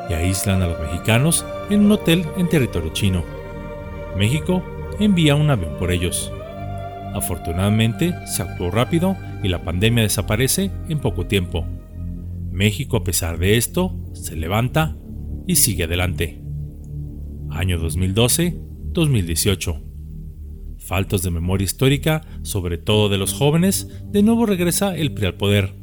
y 0.08 0.14
aíslan 0.14 0.62
a 0.62 0.68
los 0.68 0.80
mexicanos 0.80 1.46
en 1.70 1.86
un 1.86 1.94
hotel 1.94 2.28
en 2.38 2.48
territorio 2.48 2.92
chino. 2.94 3.24
México 4.16 4.64
envía 5.00 5.36
un 5.36 5.50
avión 5.50 5.78
por 5.78 5.92
ellos. 5.92 6.32
Afortunadamente, 7.14 8.14
se 8.28 8.44
actuó 8.44 8.72
rápido 8.72 9.16
y 9.44 9.48
la 9.48 9.64
pandemia 9.64 10.04
desaparece 10.04 10.72
en 10.90 11.00
poco 11.00 11.26
tiempo. 11.26 11.66
México, 12.52 12.98
a 12.98 13.04
pesar 13.04 13.40
de 13.40 13.58
esto, 13.58 13.96
se 14.14 14.36
levanta 14.36 14.96
y 15.48 15.56
sigue 15.56 15.86
adelante. 15.86 16.44
Año 17.50 17.80
2012-2018. 17.80 19.86
Faltos 20.78 21.24
de 21.24 21.32
memoria 21.32 21.66
histórica, 21.66 22.22
sobre 22.42 22.78
todo 22.78 23.10
de 23.10 23.18
los 23.18 23.34
jóvenes, 23.34 24.04
de 24.12 24.24
nuevo 24.24 24.46
regresa 24.46 24.96
el 24.96 25.14
PRI 25.14 25.34
poder, 25.34 25.76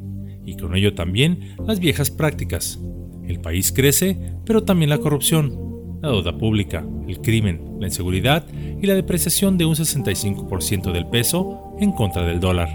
y 0.45 0.57
con 0.57 0.75
ello 0.77 0.95
también 0.95 1.57
las 1.67 1.81
viejas 1.81 2.11
prácticas. 2.11 2.81
El 3.25 3.41
país 3.41 3.73
crece, 3.73 4.35
pero 4.45 4.63
también 4.63 4.91
la 4.91 4.99
corrupción, 4.99 5.66
la 6.01 6.11
deuda 6.11 6.37
pública, 6.37 6.85
el 7.07 7.21
crimen, 7.21 7.77
la 7.81 7.87
inseguridad 7.87 8.45
y 8.53 8.85
la 8.87 8.95
depreciación 8.95 9.57
de 9.59 9.65
un 9.65 9.75
65% 9.75 10.93
del 10.93 11.07
peso 11.07 11.75
en 11.79 11.93
contra 11.93 12.23
del 12.23 12.41
dólar. 12.41 12.69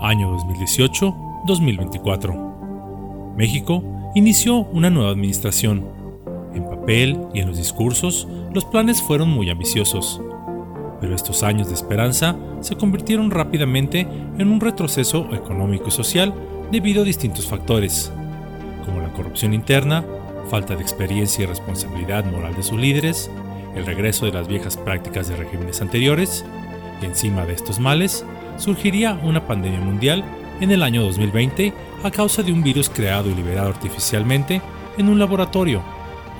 Año 0.00 0.36
2018-2024. 0.38 3.34
México 3.36 3.84
inició 4.14 4.58
una 4.58 4.90
nueva 4.90 5.10
administración. 5.10 5.84
En 6.54 6.64
papel 6.64 7.18
y 7.32 7.40
en 7.40 7.48
los 7.48 7.58
discursos, 7.58 8.28
los 8.52 8.64
planes 8.64 9.02
fueron 9.02 9.30
muy 9.30 9.50
ambiciosos. 9.50 10.20
Pero 11.00 11.14
estos 11.14 11.42
años 11.42 11.68
de 11.68 11.74
esperanza 11.74 12.36
se 12.60 12.76
convirtieron 12.76 13.30
rápidamente 13.30 14.06
en 14.38 14.48
un 14.48 14.60
retroceso 14.60 15.28
económico 15.32 15.88
y 15.88 15.92
social 15.92 16.34
debido 16.70 17.02
a 17.02 17.06
distintos 17.06 17.46
factores, 17.46 18.12
como 18.84 19.00
la 19.00 19.12
corrupción 19.12 19.54
interna, 19.54 20.04
falta 20.50 20.74
de 20.74 20.82
experiencia 20.82 21.44
y 21.44 21.46
responsabilidad 21.46 22.24
moral 22.24 22.54
de 22.56 22.64
sus 22.64 22.78
líderes, 22.78 23.30
el 23.76 23.86
regreso 23.86 24.26
de 24.26 24.32
las 24.32 24.48
viejas 24.48 24.76
prácticas 24.76 25.28
de 25.28 25.36
regímenes 25.36 25.80
anteriores, 25.80 26.44
y 27.00 27.06
encima 27.06 27.46
de 27.46 27.54
estos 27.54 27.78
males, 27.78 28.24
surgiría 28.58 29.18
una 29.22 29.46
pandemia 29.46 29.80
mundial 29.80 30.24
en 30.60 30.72
el 30.72 30.82
año 30.82 31.02
2020 31.02 31.72
a 32.02 32.10
causa 32.10 32.42
de 32.42 32.52
un 32.52 32.62
virus 32.62 32.90
creado 32.90 33.30
y 33.30 33.34
liberado 33.34 33.68
artificialmente 33.68 34.60
en 34.98 35.08
un 35.08 35.18
laboratorio, 35.18 35.82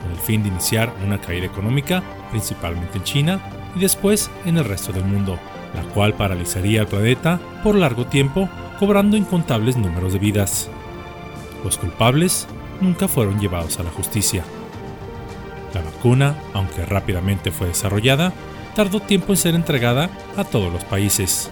con 0.03 0.11
el 0.11 0.19
fin 0.19 0.43
de 0.43 0.49
iniciar 0.49 0.93
una 1.07 1.21
caída 1.21 1.47
económica, 1.47 2.03
principalmente 2.31 2.99
en 2.99 3.05
China 3.05 3.41
y 3.77 3.79
después 3.79 4.29
en 4.45 4.59
el 4.59 4.65
resto 4.65 4.93
del 4.93 5.05
mundo, 5.05 5.39
la 5.75 5.83
cual 5.95 6.15
paralizaría 6.15 6.81
al 6.81 6.89
planeta 6.89 7.41
por 7.63 7.77
largo 7.77 8.07
tiempo, 8.07 8.49
cobrando 8.79 9.17
incontables 9.17 9.77
números 9.77 10.13
de 10.13 10.19
vidas. 10.19 10.69
Los 11.65 11.79
culpables 11.79 12.49
nunca 12.81 13.09
fueron 13.09 13.39
llevados 13.41 13.79
a 13.79 13.83
la 13.83 13.91
justicia. 13.91 14.45
La 15.75 15.83
vacuna, 15.83 16.37
aunque 16.53 16.85
rápidamente 16.85 17.53
fue 17.53 17.69
desarrollada, 17.69 18.33
tardó 18.75 19.01
tiempo 19.01 19.33
en 19.33 19.37
ser 19.37 19.55
entregada 19.55 20.11
a 20.37 20.45
todos 20.45 20.73
los 20.73 20.85
países. 20.85 21.51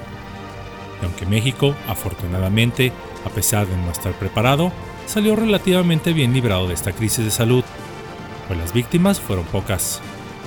Y 1.01 1.05
aunque 1.05 1.27
México, 1.27 1.75
afortunadamente, 1.87 2.93
a 3.25 3.31
pesar 3.31 3.67
de 3.67 3.77
no 3.77 3.91
estar 3.91 4.13
preparado, 4.15 4.73
salió 5.07 5.37
relativamente 5.37 6.13
bien 6.13 6.33
librado 6.33 6.69
de 6.69 6.75
esta 6.75 6.93
crisis 6.93 7.25
de 7.25 7.31
salud, 7.31 7.65
pues 8.47 8.59
las 8.59 8.73
víctimas 8.73 9.21
fueron 9.21 9.45
pocas, 9.47 10.01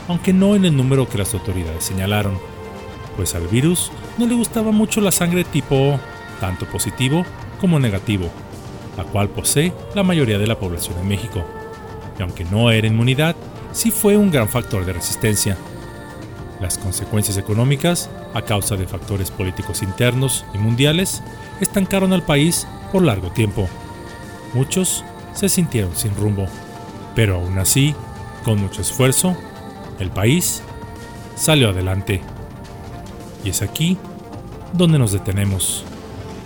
aunque 0.07 0.33
no 0.33 0.55
en 0.55 0.65
el 0.65 0.75
número 0.75 1.07
que 1.07 1.17
las 1.17 1.33
autoridades 1.33 1.83
señalaron, 1.83 2.37
pues 3.15 3.35
al 3.35 3.47
virus 3.47 3.91
no 4.17 4.25
le 4.25 4.35
gustaba 4.35 4.71
mucho 4.71 5.01
la 5.01 5.11
sangre 5.11 5.43
tipo 5.43 5.99
tanto 6.39 6.65
positivo 6.65 7.25
como 7.59 7.79
negativo, 7.79 8.29
la 8.97 9.03
cual 9.03 9.29
posee 9.29 9.73
la 9.95 10.03
mayoría 10.03 10.37
de 10.37 10.47
la 10.47 10.59
población 10.59 10.97
en 10.99 11.07
México. 11.07 11.45
Y 12.17 12.21
aunque 12.21 12.45
no 12.45 12.71
era 12.71 12.87
inmunidad, 12.87 13.35
sí 13.71 13.91
fue 13.91 14.17
un 14.17 14.31
gran 14.31 14.49
factor 14.49 14.85
de 14.85 14.93
resistencia. 14.93 15.57
Las 16.59 16.77
consecuencias 16.77 17.37
económicas, 17.37 18.09
a 18.33 18.43
causa 18.43 18.75
de 18.75 18.87
factores 18.87 19.31
políticos 19.31 19.81
internos 19.81 20.45
y 20.53 20.57
mundiales, 20.57 21.23
estancaron 21.59 22.13
al 22.13 22.23
país 22.23 22.67
por 22.91 23.03
largo 23.03 23.31
tiempo. 23.31 23.67
Muchos 24.53 25.03
se 25.33 25.49
sintieron 25.49 25.95
sin 25.95 26.15
rumbo, 26.15 26.45
pero 27.15 27.35
aún 27.37 27.57
así, 27.57 27.95
con 28.43 28.59
mucho 28.59 28.81
esfuerzo, 28.81 29.35
el 29.99 30.11
país 30.11 30.61
salió 31.35 31.69
adelante. 31.69 32.21
Y 33.43 33.49
es 33.49 33.61
aquí 33.61 33.97
donde 34.73 34.99
nos 34.99 35.11
detenemos. 35.11 35.83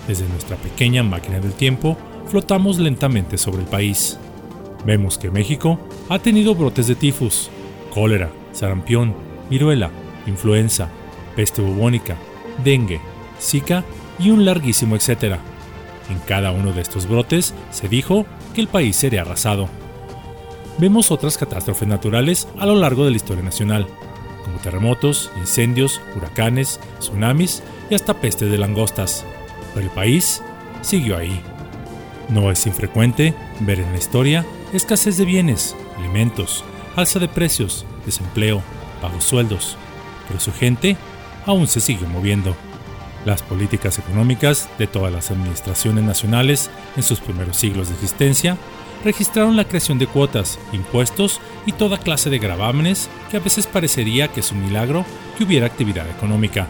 Desde 0.08 0.28
nuestra 0.30 0.56
pequeña 0.56 1.02
máquina 1.02 1.40
del 1.40 1.54
tiempo, 1.54 1.98
flotamos 2.28 2.80
lentamente 2.80 3.38
sobre 3.38 3.62
el 3.62 3.68
país. 3.68 4.18
Vemos 4.86 5.18
que 5.18 5.32
México 5.32 5.80
ha 6.10 6.20
tenido 6.20 6.56
brotes 6.56 6.88
de 6.88 6.96
tifus, 6.96 7.50
cólera, 7.94 8.30
sarampión, 8.52 9.16
viruela, 9.50 9.90
influenza, 10.28 10.90
peste 11.36 11.62
bubónica, 11.62 12.18
dengue, 12.64 13.00
zika 13.40 13.84
y 14.20 14.30
un 14.30 14.46
larguísimo 14.46 14.96
etcétera. 14.96 15.40
En 16.10 16.20
cada 16.20 16.52
uno 16.52 16.72
de 16.72 16.82
estos 16.82 17.08
brotes 17.08 17.54
se 17.72 17.90
dijo 17.90 18.26
que 18.54 18.62
el 18.62 18.68
país 18.68 18.96
sería 18.96 19.22
arrasado. 19.22 19.68
Vemos 20.78 21.10
otras 21.10 21.38
catástrofes 21.38 21.88
naturales 21.88 22.48
a 22.60 22.66
lo 22.66 22.76
largo 22.76 23.06
de 23.06 23.12
la 23.12 23.18
historia 23.18 23.44
nacional, 23.44 23.88
como 24.44 24.60
terremotos, 24.60 25.32
incendios, 25.38 26.02
huracanes, 26.16 26.80
tsunamis 27.00 27.64
y 27.90 27.96
hasta 27.96 28.20
pestes 28.20 28.52
de 28.52 28.58
langostas. 28.58 29.26
Pero 29.74 29.88
el 29.88 29.92
país 29.92 30.44
siguió 30.82 31.18
ahí. 31.18 31.42
No 32.30 32.52
es 32.52 32.66
infrecuente 32.66 33.34
ver 33.60 33.80
en 33.80 33.92
la 33.92 33.98
historia 33.98 34.46
escasez 34.74 35.18
de 35.18 35.26
bienes, 35.26 35.76
alimentos, 35.98 36.64
alza 36.96 37.20
de 37.20 37.28
precios, 37.28 37.86
desempleo, 38.06 38.62
pagos 39.02 39.24
sueldos, 39.24 39.78
pero 40.28 40.40
su 40.40 40.52
gente 40.52 40.98
aún 41.46 41.68
se 41.68 41.80
sigue 41.80 42.08
moviendo. 42.08 42.56
Las 43.26 43.42
políticas 43.42 44.00
económicas 44.00 44.70
de 44.78 44.88
todas 44.88 45.12
las 45.12 45.32
administraciones 45.32 46.04
nacionales 46.04 46.70
en 46.96 47.04
sus 47.04 47.20
primeros 47.20 47.58
siglos 47.58 47.90
de 47.90 47.96
existencia 47.96 48.58
registraron 49.04 49.56
la 49.56 49.66
creación 49.66 50.00
de 50.00 50.08
cuotas, 50.08 50.60
impuestos 50.74 51.40
y 51.66 51.74
toda 51.74 52.00
clase 52.00 52.30
de 52.30 52.40
gravámenes 52.40 53.10
que 53.30 53.38
a 53.38 53.40
veces 53.40 53.68
parecería 53.68 54.30
que 54.30 54.40
es 54.40 54.52
un 54.52 54.66
milagro 54.66 55.06
que 55.38 55.44
hubiera 55.44 55.68
actividad 55.68 56.10
económica, 56.10 56.68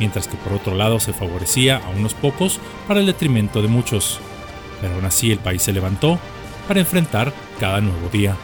mientras 0.00 0.26
que 0.26 0.36
por 0.36 0.52
otro 0.52 0.74
lado 0.74 0.98
se 0.98 1.12
favorecía 1.12 1.78
a 1.78 1.90
unos 1.90 2.14
pocos 2.14 2.58
para 2.88 3.00
el 3.00 3.06
detrimento 3.06 3.62
de 3.62 3.68
muchos. 3.68 4.20
Pero 4.80 4.94
aún 4.94 5.04
así 5.04 5.32
el 5.32 5.38
país 5.38 5.62
se 5.62 5.72
levantó 5.72 6.18
para 6.68 6.80
enfrentar 6.80 7.32
cada 7.60 7.80
nuevo 7.80 8.08
día. 8.10 8.36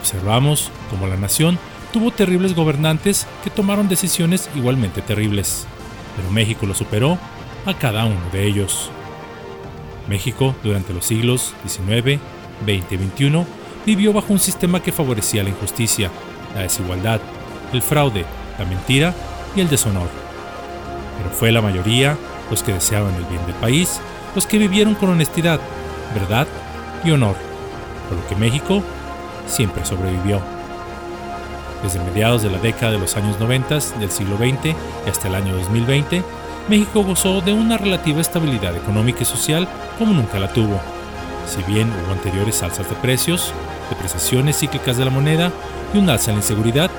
Observamos 0.00 0.70
cómo 0.90 1.06
la 1.06 1.16
nación 1.16 1.58
tuvo 1.92 2.10
terribles 2.10 2.54
gobernantes 2.54 3.26
que 3.42 3.50
tomaron 3.50 3.88
decisiones 3.88 4.50
igualmente 4.54 5.00
terribles, 5.00 5.66
pero 6.16 6.30
México 6.30 6.66
lo 6.66 6.74
superó 6.74 7.18
a 7.66 7.74
cada 7.74 8.04
uno 8.04 8.20
de 8.32 8.46
ellos. 8.46 8.90
México, 10.08 10.54
durante 10.62 10.92
los 10.92 11.06
siglos 11.06 11.54
XIX, 11.66 12.20
XX 12.64 12.92
y 12.92 12.96
XXI, 12.96 13.46
vivió 13.86 14.12
bajo 14.12 14.32
un 14.32 14.38
sistema 14.38 14.82
que 14.82 14.92
favorecía 14.92 15.42
la 15.42 15.50
injusticia, 15.50 16.10
la 16.54 16.62
desigualdad, 16.62 17.20
el 17.72 17.82
fraude, 17.82 18.24
la 18.58 18.64
mentira 18.64 19.14
y 19.56 19.60
el 19.60 19.68
deshonor. 19.68 20.08
Pero 21.18 21.30
fue 21.30 21.52
la 21.52 21.62
mayoría 21.62 22.16
los 22.50 22.62
que 22.62 22.72
deseaban 22.72 23.14
el 23.14 23.24
bien 23.24 23.44
del 23.46 23.54
país, 23.56 24.00
los 24.34 24.46
que 24.46 24.58
vivieron 24.58 24.94
con 24.94 25.10
honestidad, 25.10 25.60
verdad 26.14 26.46
y 27.04 27.10
honor, 27.10 27.36
por 28.08 28.18
lo 28.18 28.26
que 28.26 28.36
México 28.36 28.82
siempre 29.46 29.84
sobrevivió. 29.84 30.40
Desde 31.82 32.00
mediados 32.00 32.42
de 32.42 32.50
la 32.50 32.58
década 32.58 32.92
de 32.92 32.98
los 32.98 33.16
años 33.16 33.38
90 33.38 33.78
del 33.98 34.10
siglo 34.10 34.36
XX 34.36 34.74
y 35.06 35.10
hasta 35.10 35.28
el 35.28 35.34
año 35.34 35.54
2020, 35.56 36.22
México 36.68 37.02
gozó 37.02 37.42
de 37.42 37.52
una 37.52 37.76
relativa 37.76 38.20
estabilidad 38.20 38.74
económica 38.74 39.20
y 39.22 39.26
social 39.26 39.68
como 39.98 40.14
nunca 40.14 40.38
la 40.38 40.52
tuvo. 40.52 40.80
Si 41.46 41.62
bien 41.70 41.92
hubo 41.92 42.12
anteriores 42.12 42.62
alzas 42.62 42.88
de 42.88 42.96
precios, 42.96 43.52
depreciaciones 43.90 44.58
cíclicas 44.58 44.96
de 44.96 45.04
la 45.04 45.10
moneda 45.10 45.52
y 45.92 45.98
un 45.98 46.08
alza 46.08 46.30
en 46.30 46.38
la 46.38 46.42
inseguridad, 46.42 46.90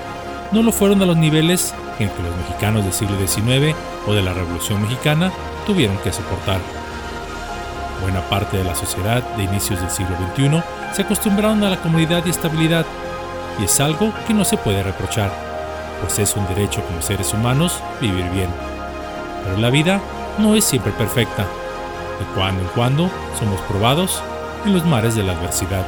no 0.51 0.61
lo 0.61 0.71
fueron 0.71 1.01
a 1.01 1.05
los 1.05 1.17
niveles 1.17 1.73
en 1.97 2.09
que 2.09 2.23
los 2.23 2.35
mexicanos 2.37 2.83
del 2.83 2.93
siglo 2.93 3.17
XIX 3.17 3.75
o 4.05 4.13
de 4.13 4.21
la 4.21 4.33
Revolución 4.33 4.81
Mexicana 4.83 5.31
tuvieron 5.65 5.97
que 5.97 6.13
soportar. 6.13 6.59
Buena 8.01 8.21
parte 8.29 8.57
de 8.57 8.63
la 8.63 8.75
sociedad 8.75 9.23
de 9.35 9.43
inicios 9.43 9.79
del 9.79 9.89
siglo 9.89 10.15
XXI 10.33 10.61
se 10.93 11.01
acostumbraron 11.03 11.63
a 11.63 11.69
la 11.69 11.77
comodidad 11.77 12.23
y 12.25 12.29
estabilidad, 12.29 12.85
y 13.59 13.65
es 13.65 13.79
algo 13.79 14.11
que 14.27 14.33
no 14.33 14.45
se 14.45 14.57
puede 14.57 14.83
reprochar, 14.83 15.31
pues 16.01 16.19
es 16.19 16.35
un 16.35 16.47
derecho 16.47 16.83
como 16.83 17.01
seres 17.01 17.33
humanos 17.33 17.81
vivir 18.01 18.29
bien. 18.31 18.49
Pero 19.43 19.57
la 19.57 19.69
vida 19.69 19.99
no 20.37 20.55
es 20.55 20.65
siempre 20.65 20.91
perfecta. 20.91 21.43
De 21.43 22.25
cuando 22.33 22.61
en 22.61 22.67
cuando 22.69 23.09
somos 23.37 23.59
probados 23.61 24.21
en 24.65 24.73
los 24.73 24.85
mares 24.85 25.15
de 25.15 25.23
la 25.23 25.33
adversidad. 25.33 25.85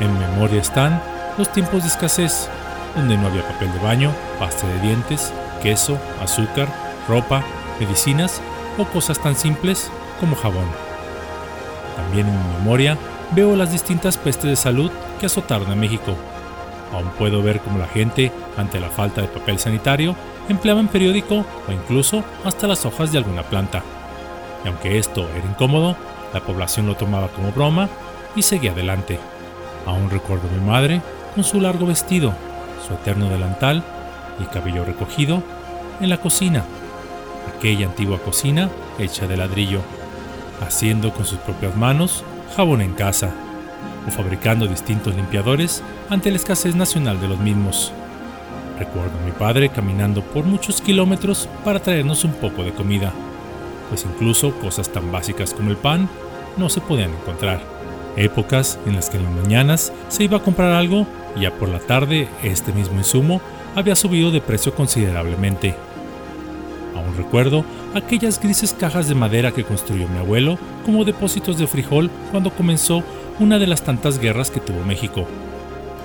En 0.00 0.18
memoria 0.18 0.60
están 0.60 1.02
los 1.38 1.50
tiempos 1.52 1.82
de 1.82 1.88
escasez, 1.88 2.48
donde 2.94 3.16
no 3.16 3.26
había 3.26 3.46
papel 3.46 3.72
de 3.72 3.78
baño, 3.78 4.12
pasta 4.38 4.66
de 4.66 4.80
dientes, 4.80 5.32
queso, 5.62 5.98
azúcar, 6.22 6.68
ropa, 7.08 7.42
medicinas 7.78 8.40
o 8.78 8.84
cosas 8.84 9.18
tan 9.18 9.36
simples 9.36 9.90
como 10.18 10.36
jabón. 10.36 10.89
También 12.00 12.28
en 12.28 12.38
mi 12.38 12.54
memoria 12.58 12.96
veo 13.32 13.54
las 13.54 13.72
distintas 13.72 14.16
pestes 14.16 14.48
de 14.48 14.56
salud 14.56 14.90
que 15.20 15.26
azotaron 15.26 15.70
a 15.70 15.76
México. 15.76 16.16
Aún 16.92 17.10
puedo 17.18 17.42
ver 17.42 17.60
cómo 17.60 17.78
la 17.78 17.86
gente, 17.86 18.32
ante 18.56 18.80
la 18.80 18.88
falta 18.88 19.20
de 19.20 19.28
papel 19.28 19.58
sanitario, 19.58 20.16
empleaban 20.48 20.88
periódico 20.88 21.44
o 21.68 21.72
incluso 21.72 22.24
hasta 22.42 22.66
las 22.66 22.86
hojas 22.86 23.12
de 23.12 23.18
alguna 23.18 23.42
planta. 23.42 23.82
Y 24.64 24.68
aunque 24.68 24.98
esto 24.98 25.28
era 25.36 25.46
incómodo, 25.46 25.94
la 26.32 26.40
población 26.40 26.86
lo 26.86 26.96
tomaba 26.96 27.28
como 27.28 27.52
broma 27.52 27.88
y 28.34 28.42
seguía 28.42 28.72
adelante. 28.72 29.20
Aún 29.86 30.08
recuerdo 30.08 30.48
a 30.48 30.52
mi 30.52 30.66
madre 30.66 31.02
con 31.34 31.44
su 31.44 31.60
largo 31.60 31.86
vestido, 31.86 32.32
su 32.86 32.94
eterno 32.94 33.28
delantal 33.28 33.84
y 34.38 34.44
cabello 34.44 34.86
recogido 34.86 35.42
en 36.00 36.08
la 36.08 36.16
cocina, 36.16 36.64
aquella 37.56 37.86
antigua 37.86 38.18
cocina 38.18 38.70
hecha 38.98 39.26
de 39.26 39.36
ladrillo, 39.36 39.82
haciendo 40.60 41.12
con 41.12 41.24
sus 41.24 41.38
propias 41.38 41.76
manos 41.76 42.24
jabón 42.56 42.80
en 42.80 42.92
casa 42.92 43.32
o 44.06 44.10
fabricando 44.10 44.66
distintos 44.66 45.14
limpiadores 45.14 45.82
ante 46.08 46.30
la 46.30 46.36
escasez 46.36 46.74
nacional 46.74 47.20
de 47.20 47.28
los 47.28 47.38
mismos. 47.38 47.92
Recuerdo 48.78 49.18
a 49.18 49.26
mi 49.26 49.32
padre 49.32 49.68
caminando 49.68 50.22
por 50.22 50.44
muchos 50.44 50.80
kilómetros 50.80 51.48
para 51.64 51.80
traernos 51.80 52.24
un 52.24 52.32
poco 52.32 52.64
de 52.64 52.72
comida, 52.72 53.12
pues 53.88 54.06
incluso 54.10 54.58
cosas 54.58 54.88
tan 54.88 55.12
básicas 55.12 55.52
como 55.52 55.70
el 55.70 55.76
pan 55.76 56.08
no 56.56 56.68
se 56.68 56.80
podían 56.80 57.10
encontrar. 57.10 57.60
Épocas 58.16 58.78
en 58.86 58.96
las 58.96 59.10
que 59.10 59.18
en 59.18 59.24
las 59.24 59.32
mañanas 59.32 59.92
se 60.08 60.24
iba 60.24 60.38
a 60.38 60.42
comprar 60.42 60.72
algo 60.72 61.06
y 61.36 61.42
ya 61.42 61.52
por 61.52 61.68
la 61.68 61.78
tarde 61.78 62.28
este 62.42 62.72
mismo 62.72 62.98
insumo 62.98 63.40
había 63.76 63.94
subido 63.94 64.30
de 64.30 64.40
precio 64.40 64.74
considerablemente. 64.74 65.74
Aún 66.96 67.16
recuerdo 67.16 67.64
aquellas 67.94 68.40
grises 68.40 68.72
cajas 68.72 69.08
de 69.08 69.14
madera 69.14 69.52
que 69.52 69.64
construyó 69.64 70.08
mi 70.08 70.18
abuelo 70.18 70.58
como 70.84 71.04
depósitos 71.04 71.58
de 71.58 71.66
frijol 71.66 72.10
cuando 72.30 72.50
comenzó 72.50 73.02
una 73.38 73.58
de 73.58 73.66
las 73.66 73.82
tantas 73.82 74.18
guerras 74.18 74.50
que 74.50 74.60
tuvo 74.60 74.84
México. 74.84 75.26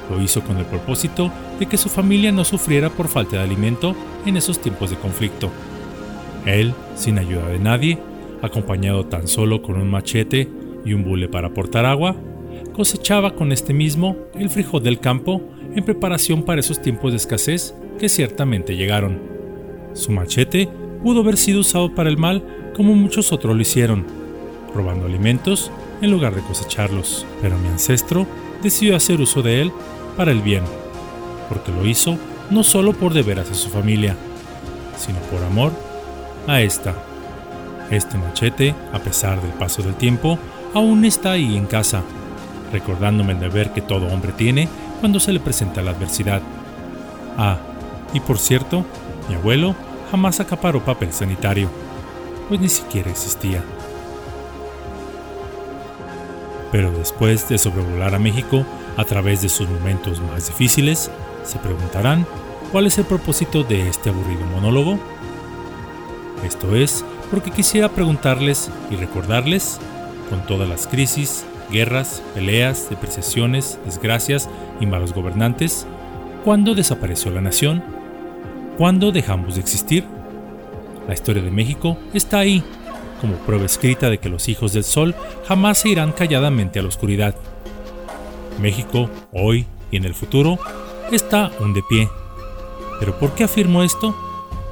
Lo 0.10 0.22
hizo 0.22 0.42
con 0.42 0.58
el 0.58 0.66
propósito 0.66 1.32
de 1.60 1.66
que 1.66 1.78
su 1.78 1.90
familia 1.90 2.32
no 2.32 2.46
sufriera 2.46 2.90
por 2.90 3.08
falta 3.08 3.38
de 3.38 3.44
alimento 3.44 3.96
en 4.26 4.38
esos 4.38 4.60
tiempos 4.60 4.90
de 4.90 4.98
conflicto. 4.98 5.50
Él, 6.46 6.74
sin 6.96 7.18
ayuda 7.18 7.48
de 7.48 7.60
nadie, 7.60 8.00
acompañado 8.42 9.06
tan 9.06 9.28
solo 9.28 9.62
con 9.62 9.78
un 9.78 9.90
machete 9.90 10.50
y 10.86 10.94
un 10.94 11.04
bule 11.04 11.28
para 11.28 11.50
portar 11.50 11.86
agua, 11.86 12.16
cosechaba 12.74 13.36
con 13.36 13.52
este 13.52 13.74
mismo 13.74 14.16
el 14.36 14.50
frijol 14.50 14.84
del 14.84 15.00
campo 15.00 15.42
en 15.76 15.84
preparación 15.84 16.44
para 16.44 16.60
esos 16.60 16.82
tiempos 16.82 17.12
de 17.12 17.18
escasez 17.18 17.74
que 18.00 18.10
ciertamente 18.10 18.76
llegaron. 18.76 19.20
Su 19.94 20.12
machete 20.12 20.70
pudo 21.04 21.22
haber 21.22 21.38
sido 21.38 21.62
usado 21.62 21.94
para 21.94 22.10
el 22.10 22.18
mal 22.18 22.44
como 22.76 22.94
muchos 22.94 23.32
otros 23.32 23.56
lo 23.56 23.62
hicieron, 23.62 24.06
robando 24.74 25.06
alimentos 25.06 25.72
en 26.02 26.12
lugar 26.12 26.36
de 26.36 26.42
cosecharlos, 26.42 27.26
pero 27.42 27.58
mi 27.58 27.68
ancestro 27.68 28.28
decidió 28.62 28.96
hacer 28.96 29.22
uso 29.22 29.42
de 29.42 29.62
él 29.62 29.72
para 30.18 30.32
el 30.32 30.42
bien, 30.42 30.64
porque 31.50 31.72
lo 31.72 31.86
hizo 31.86 32.18
no 32.50 32.64
solo 32.64 32.94
por 32.94 33.14
deber 33.14 33.40
hacia 33.40 33.56
su 33.56 33.70
familia, 33.70 34.16
sino 34.98 35.20
por 35.32 35.44
amor 35.44 35.72
a 36.48 36.62
esta. 36.62 36.94
Este 37.92 38.18
machete, 38.18 38.76
a 38.92 39.00
pesar 39.00 39.42
del 39.42 39.52
paso 39.52 39.84
del 39.84 39.96
tiempo, 39.96 40.40
aún 40.74 41.06
está 41.06 41.32
ahí 41.32 41.56
en 41.56 41.66
casa, 41.66 42.04
recordándome 42.72 43.34
el 43.34 43.40
deber 43.40 43.72
que 43.72 43.82
todo 43.82 44.08
hombre 44.08 44.32
tiene 44.32 44.68
cuando 45.00 45.20
se 45.20 45.32
le 45.32 45.40
presenta 45.40 45.82
la 45.82 45.92
adversidad. 45.92 46.42
Ah, 47.38 47.58
y 48.14 48.20
por 48.20 48.38
cierto, 48.38 48.86
mi 49.30 49.36
abuelo 49.36 49.76
jamás 50.12 50.40
acaparó 50.40 50.84
papel 50.84 51.12
sanitario, 51.14 51.70
pues 52.48 52.60
ni 52.60 52.70
siquiera 52.70 53.10
existía. 53.10 53.64
Pero 56.72 56.92
después 56.92 57.48
de 57.48 57.58
sobrevolar 57.58 58.16
a 58.16 58.20
México 58.20 58.66
a 58.98 59.06
través 59.06 59.42
de 59.42 59.50
sus 59.50 59.70
momentos 59.70 60.22
más 60.22 60.48
difíciles, 60.48 61.10
se 61.44 61.60
preguntarán 61.60 62.26
cuál 62.72 62.88
es 62.88 62.98
el 62.98 63.06
propósito 63.06 63.64
de 63.64 63.88
este 63.88 64.10
aburrido 64.10 64.46
monólogo. 64.48 65.00
Esto 66.44 66.76
es 66.76 67.06
porque 67.32 67.52
quisiera 67.52 67.90
preguntarles 67.90 68.70
y 68.92 68.96
recordarles, 68.96 69.80
con 70.30 70.46
todas 70.46 70.68
las 70.68 70.88
crisis, 70.88 71.46
guerras, 71.72 72.22
peleas, 72.34 72.90
depreciaciones, 72.90 73.80
desgracias 73.86 74.50
y 74.80 74.86
malos 74.86 75.14
gobernantes, 75.14 75.86
¿cuándo 76.44 76.76
desapareció 76.76 77.32
la 77.32 77.42
nación? 77.42 77.84
¿Cuándo 78.78 79.14
dejamos 79.14 79.56
de 79.56 79.62
existir? 79.62 80.04
La 81.08 81.14
historia 81.14 81.42
de 81.42 81.50
México 81.50 81.98
está 82.14 82.40
ahí, 82.40 82.62
como 83.22 83.36
prueba 83.38 83.66
escrita 83.66 84.10
de 84.10 84.18
que 84.18 84.28
los 84.28 84.50
hijos 84.50 84.74
del 84.74 84.84
sol 84.84 85.16
jamás 85.48 85.78
se 85.78 85.90
irán 85.90 86.12
calladamente 86.12 86.80
a 86.80 86.82
la 86.82 86.90
oscuridad. 86.90 87.36
México, 88.60 89.10
hoy 89.32 89.66
y 89.92 89.98
en 89.98 90.04
el 90.04 90.14
futuro, 90.14 90.60
está 91.10 91.52
aún 91.60 91.74
de 91.74 91.84
pie. 91.88 92.10
¿Pero 93.00 93.18
por 93.18 93.34
qué 93.34 93.46
afirmo 93.46 93.82
esto? 93.82 94.14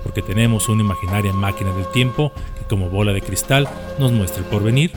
Porque 0.04 0.22
tenemos 0.22 0.68
una 0.68 0.84
imaginaria 0.84 1.32
máquina 1.32 1.72
del 1.72 1.88
tiempo 1.88 2.34
que 2.60 2.66
como 2.66 2.89
bola 2.89 3.13
de 3.13 3.22
cristal 3.22 3.70
nos 4.00 4.12
muestra 4.12 4.39
el 4.39 4.50
porvenir 4.50 4.92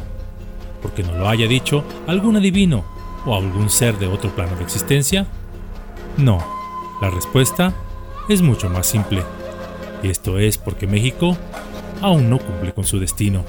porque 0.83 1.03
no 1.05 1.17
lo 1.17 1.29
haya 1.29 1.47
dicho 1.47 1.85
algún 2.07 2.37
adivino 2.37 2.85
o 3.25 3.37
algún 3.37 3.71
ser 3.71 3.99
de 3.99 4.07
otro 4.07 4.31
plano 4.31 4.57
de 4.57 4.65
existencia? 4.65 5.27
No, 6.17 6.39
la 7.01 7.11
respuesta 7.11 7.73
es 8.29 8.43
mucho 8.43 8.69
más 8.69 8.87
simple. 8.87 9.23
Y 10.03 10.09
esto 10.09 10.39
es 10.39 10.59
porque 10.59 10.87
México 10.87 11.37
aún 12.01 12.29
no 12.31 12.39
cumple 12.39 12.73
con 12.73 12.85
su 12.85 12.99
destino. 12.99 13.45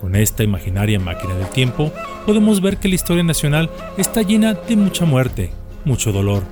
Con 0.00 0.16
esta 0.16 0.42
imaginaria 0.42 0.98
máquina 0.98 1.34
del 1.34 1.48
tiempo, 1.48 1.92
podemos 2.26 2.60
ver 2.60 2.78
que 2.78 2.88
la 2.88 2.94
historia 2.94 3.22
nacional 3.22 3.70
está 3.98 4.22
llena 4.22 4.54
de 4.54 4.76
mucha 4.76 5.04
muerte, 5.04 5.50
mucho 5.84 6.12
dolor, 6.12 6.42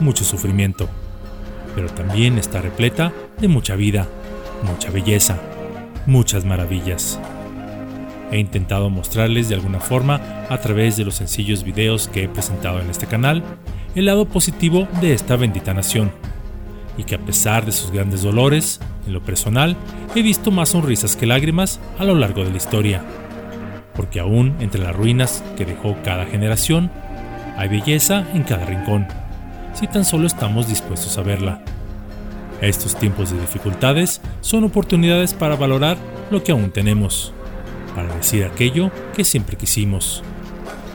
mucho 0.00 0.24
sufrimiento, 0.24 0.88
pero 1.74 1.88
también 1.88 2.38
está 2.38 2.62
repleta 2.62 3.12
de 3.38 3.48
mucha 3.48 3.76
vida, 3.76 4.06
mucha 4.62 4.90
belleza, 4.90 5.38
muchas 6.06 6.44
maravillas. 6.44 7.20
He 8.32 8.38
intentado 8.38 8.90
mostrarles 8.90 9.48
de 9.48 9.54
alguna 9.54 9.80
forma, 9.80 10.20
a 10.48 10.58
través 10.58 10.96
de 10.96 11.04
los 11.04 11.16
sencillos 11.16 11.64
videos 11.64 12.08
que 12.08 12.24
he 12.24 12.28
presentado 12.28 12.80
en 12.80 12.90
este 12.90 13.06
canal, 13.06 13.42
el 13.96 14.04
lado 14.04 14.26
positivo 14.26 14.86
de 15.00 15.14
esta 15.14 15.36
bendita 15.36 15.72
nación, 15.72 16.12
y 16.98 17.04
que 17.04 17.14
a 17.14 17.18
pesar 17.18 17.64
de 17.64 17.72
sus 17.72 17.90
grandes 17.90 18.22
dolores, 18.22 18.78
en 19.06 19.14
lo 19.14 19.22
personal, 19.22 19.74
he 20.14 20.20
visto 20.22 20.50
más 20.50 20.68
sonrisas 20.70 21.16
que 21.16 21.26
lágrimas 21.26 21.80
a 21.98 22.04
lo 22.04 22.14
largo 22.14 22.44
de 22.44 22.50
la 22.50 22.58
historia, 22.58 23.02
porque 23.94 24.20
aún 24.20 24.54
entre 24.60 24.82
las 24.82 24.94
ruinas 24.94 25.42
que 25.56 25.64
dejó 25.64 25.96
cada 26.04 26.26
generación, 26.26 26.90
hay 27.56 27.68
belleza 27.68 28.26
en 28.34 28.42
cada 28.42 28.66
rincón, 28.66 29.06
si 29.72 29.86
tan 29.86 30.04
solo 30.04 30.26
estamos 30.26 30.68
dispuestos 30.68 31.16
a 31.16 31.22
verla. 31.22 31.62
Estos 32.60 32.96
tiempos 32.96 33.30
de 33.30 33.40
dificultades 33.40 34.20
son 34.42 34.64
oportunidades 34.64 35.32
para 35.32 35.56
valorar 35.56 35.96
lo 36.30 36.44
que 36.44 36.52
aún 36.52 36.70
tenemos, 36.70 37.32
para 37.94 38.14
decir 38.14 38.44
aquello 38.44 38.90
que 39.14 39.24
siempre 39.24 39.56
quisimos, 39.56 40.22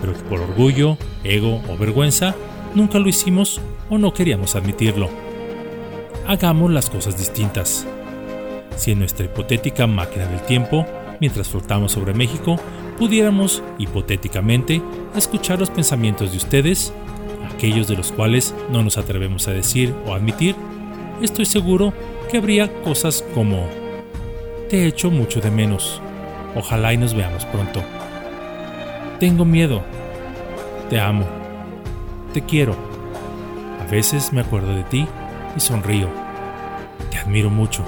pero 0.02 0.14
que 0.14 0.22
por 0.22 0.40
orgullo, 0.40 1.00
ego 1.24 1.64
o 1.68 1.78
vergüenza 1.78 2.36
nunca 2.76 3.00
lo 3.00 3.10
hicimos 3.10 3.62
o 3.90 3.98
no 3.98 4.14
queríamos 4.14 4.56
admitirlo. 4.56 5.10
Hagamos 6.28 6.72
las 6.72 6.90
cosas 6.90 7.18
distintas 7.18 7.86
si 8.76 8.92
en 8.92 9.00
nuestra 9.00 9.26
hipotética 9.26 9.88
máquina 9.88 10.26
del 10.26 10.42
tiempo, 10.42 10.86
mientras 11.20 11.50
flotamos 11.50 11.92
sobre 11.92 12.14
México, 12.14 12.58
pudiéramos, 12.98 13.62
hipotéticamente, 13.78 14.82
escuchar 15.16 15.60
los 15.60 15.70
pensamientos 15.70 16.32
de 16.32 16.38
ustedes, 16.38 16.94
aquellos 17.54 17.88
de 17.88 17.96
los 17.96 18.12
cuales 18.12 18.56
no 18.72 18.84
nos 18.84 18.98
atrevemos 18.98 19.48
a 19.48 19.52
decir 19.52 19.94
o 20.08 20.14
admitir, 20.14 20.56
estoy 21.22 21.46
seguro 21.46 21.94
que 22.30 22.38
habría 22.38 22.74
cosas 22.82 23.24
como, 23.36 23.68
te 24.70 24.88
echo 24.88 25.12
mucho 25.12 25.42
de 25.42 25.52
menos, 25.52 26.02
ojalá 26.56 26.94
y 26.94 26.98
nos 26.98 27.14
veamos 27.14 27.46
pronto. 27.46 27.84
Tengo 29.20 29.46
miedo, 29.46 29.84
te 30.90 31.00
amo, 31.00 31.28
te 32.34 32.44
quiero, 32.44 32.76
a 33.80 33.90
veces 33.90 34.32
me 34.34 34.42
acuerdo 34.42 34.74
de 34.74 34.84
ti 34.84 35.08
y 35.56 35.60
sonrío, 35.60 36.10
te 37.10 37.18
admiro 37.18 37.50
mucho 37.50 37.84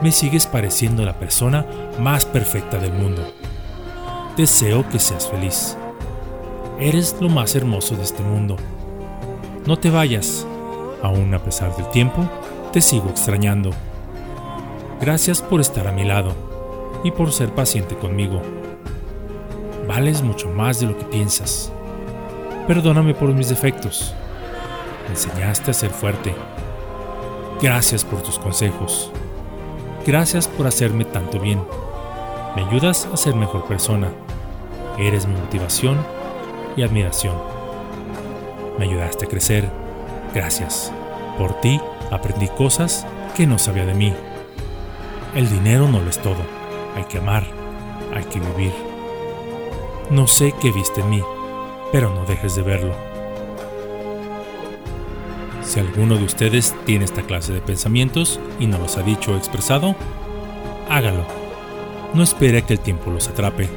me 0.00 0.12
sigues 0.12 0.46
pareciendo 0.46 1.04
la 1.04 1.18
persona 1.18 1.66
más 1.98 2.24
perfecta 2.24 2.78
del 2.78 2.92
mundo. 2.92 3.22
Deseo 4.36 4.88
que 4.88 4.98
seas 4.98 5.28
feliz. 5.28 5.76
Eres 6.78 7.16
lo 7.20 7.28
más 7.28 7.54
hermoso 7.54 7.96
de 7.96 8.04
este 8.04 8.22
mundo. 8.22 8.56
No 9.66 9.78
te 9.78 9.90
vayas, 9.90 10.46
aún 11.02 11.34
a 11.34 11.42
pesar 11.42 11.76
del 11.76 11.88
tiempo, 11.90 12.26
te 12.72 12.80
sigo 12.80 13.10
extrañando. 13.10 13.72
Gracias 15.00 15.42
por 15.42 15.60
estar 15.60 15.86
a 15.86 15.92
mi 15.92 16.04
lado 16.04 16.32
y 17.04 17.10
por 17.10 17.32
ser 17.32 17.54
paciente 17.54 17.96
conmigo. 17.96 18.40
Vales 19.86 20.22
mucho 20.22 20.48
más 20.48 20.80
de 20.80 20.86
lo 20.86 20.96
que 20.96 21.04
piensas. 21.04 21.72
Perdóname 22.66 23.14
por 23.14 23.32
mis 23.32 23.48
defectos. 23.48 24.14
Enseñaste 25.08 25.70
a 25.70 25.74
ser 25.74 25.90
fuerte. 25.90 26.34
Gracias 27.60 28.04
por 28.04 28.22
tus 28.22 28.38
consejos. 28.38 29.10
Gracias 30.06 30.46
por 30.48 30.66
hacerme 30.66 31.04
tanto 31.04 31.40
bien. 31.40 31.60
Me 32.56 32.64
ayudas 32.64 33.08
a 33.12 33.16
ser 33.16 33.34
mejor 33.34 33.64
persona. 33.66 34.08
Eres 34.98 35.26
mi 35.26 35.34
motivación 35.34 35.98
y 36.76 36.82
admiración. 36.82 37.34
Me 38.78 38.84
ayudaste 38.84 39.24
a 39.24 39.28
crecer. 39.28 39.68
Gracias. 40.34 40.92
Por 41.38 41.60
ti 41.60 41.80
aprendí 42.10 42.48
cosas 42.48 43.06
que 43.36 43.46
no 43.46 43.58
sabía 43.58 43.84
de 43.84 43.94
mí. 43.94 44.14
El 45.34 45.48
dinero 45.48 45.88
no 45.88 46.00
lo 46.00 46.08
es 46.08 46.18
todo. 46.18 46.42
Hay 46.96 47.04
que 47.04 47.18
amar. 47.18 47.44
Hay 48.14 48.24
que 48.24 48.40
vivir. 48.40 48.72
No 50.10 50.26
sé 50.26 50.54
qué 50.60 50.72
viste 50.72 51.02
en 51.02 51.10
mí, 51.10 51.22
pero 51.92 52.14
no 52.14 52.24
dejes 52.24 52.54
de 52.54 52.62
verlo. 52.62 52.94
Si 55.62 55.78
alguno 55.78 56.16
de 56.16 56.24
ustedes 56.24 56.74
tiene 56.84 57.04
esta 57.04 57.22
clase 57.22 57.52
de 57.52 57.60
pensamientos 57.60 58.40
y 58.58 58.66
no 58.66 58.78
los 58.78 58.96
ha 58.96 59.02
dicho 59.02 59.32
o 59.32 59.36
expresado, 59.36 59.94
hágalo. 60.88 61.24
No 62.12 62.24
espere 62.24 62.62
que 62.62 62.72
el 62.72 62.80
tiempo 62.80 63.10
los 63.10 63.28
atrape. 63.28 63.68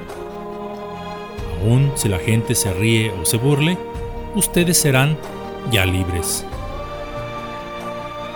Aún 1.61 1.91
si 1.95 2.09
la 2.09 2.17
gente 2.17 2.55
se 2.55 2.73
ríe 2.73 3.11
o 3.11 3.25
se 3.25 3.37
burle, 3.37 3.77
ustedes 4.35 4.77
serán 4.77 5.17
ya 5.71 5.85
libres. 5.85 6.45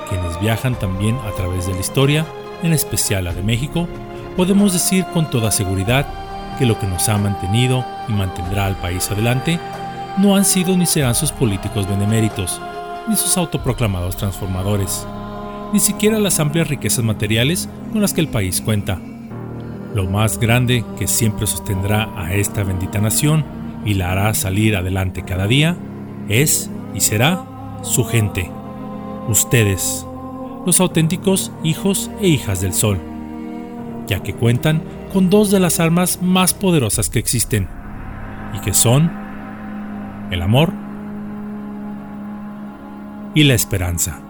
Quienes 0.09 0.39
viajan 0.39 0.77
también 0.77 1.17
a 1.17 1.31
través 1.31 1.65
de 1.65 1.73
la 1.73 1.79
historia, 1.79 2.25
en 2.63 2.73
especial 2.73 3.23
la 3.23 3.33
de 3.33 3.41
México, 3.41 3.87
podemos 4.35 4.71
decir 4.71 5.03
con 5.13 5.29
toda 5.29 5.51
seguridad 5.51 6.26
que 6.57 6.65
lo 6.65 6.79
que 6.79 6.87
nos 6.87 7.07
ha 7.09 7.17
mantenido 7.17 7.85
y 8.07 8.13
mantendrá 8.13 8.65
al 8.65 8.75
país 8.75 9.09
adelante 9.11 9.59
no 10.17 10.35
han 10.35 10.45
sido 10.45 10.75
ni 10.75 10.85
serán 10.85 11.15
sus 11.15 11.31
políticos 11.31 11.87
beneméritos, 11.87 12.59
ni 13.07 13.15
sus 13.15 13.37
autoproclamados 13.37 14.17
transformadores, 14.17 15.07
ni 15.73 15.79
siquiera 15.79 16.19
las 16.19 16.39
amplias 16.39 16.67
riquezas 16.67 17.03
materiales 17.03 17.69
con 17.91 18.01
las 18.01 18.13
que 18.13 18.21
el 18.21 18.27
país 18.27 18.61
cuenta. 18.61 18.99
Lo 19.93 20.05
más 20.05 20.39
grande 20.39 20.83
que 20.97 21.07
siempre 21.07 21.47
sostendrá 21.47 22.09
a 22.15 22.33
esta 22.33 22.63
bendita 22.63 22.99
nación 22.99 23.45
y 23.85 23.93
la 23.93 24.11
hará 24.11 24.33
salir 24.33 24.75
adelante 24.75 25.23
cada 25.23 25.47
día 25.47 25.77
es 26.29 26.69
y 26.93 27.01
será 27.01 27.43
su 27.83 28.03
gente, 28.03 28.49
ustedes, 29.29 30.05
los 30.65 30.81
auténticos 30.81 31.51
hijos 31.63 32.11
e 32.21 32.27
hijas 32.27 32.61
del 32.61 32.73
sol, 32.73 32.99
ya 34.07 34.21
que 34.21 34.33
cuentan 34.33 34.81
con 35.17 35.31
dos 35.31 35.49
de 35.49 35.59
las 35.59 35.79
armas 35.79 36.21
más 36.21 36.53
poderosas 36.53 37.09
que 37.09 37.17
existen, 37.17 37.67
y 38.53 38.59
que 38.59 38.71
son 38.71 39.11
el 40.29 40.43
amor 40.43 40.71
y 43.33 43.43
la 43.45 43.55
esperanza. 43.55 44.26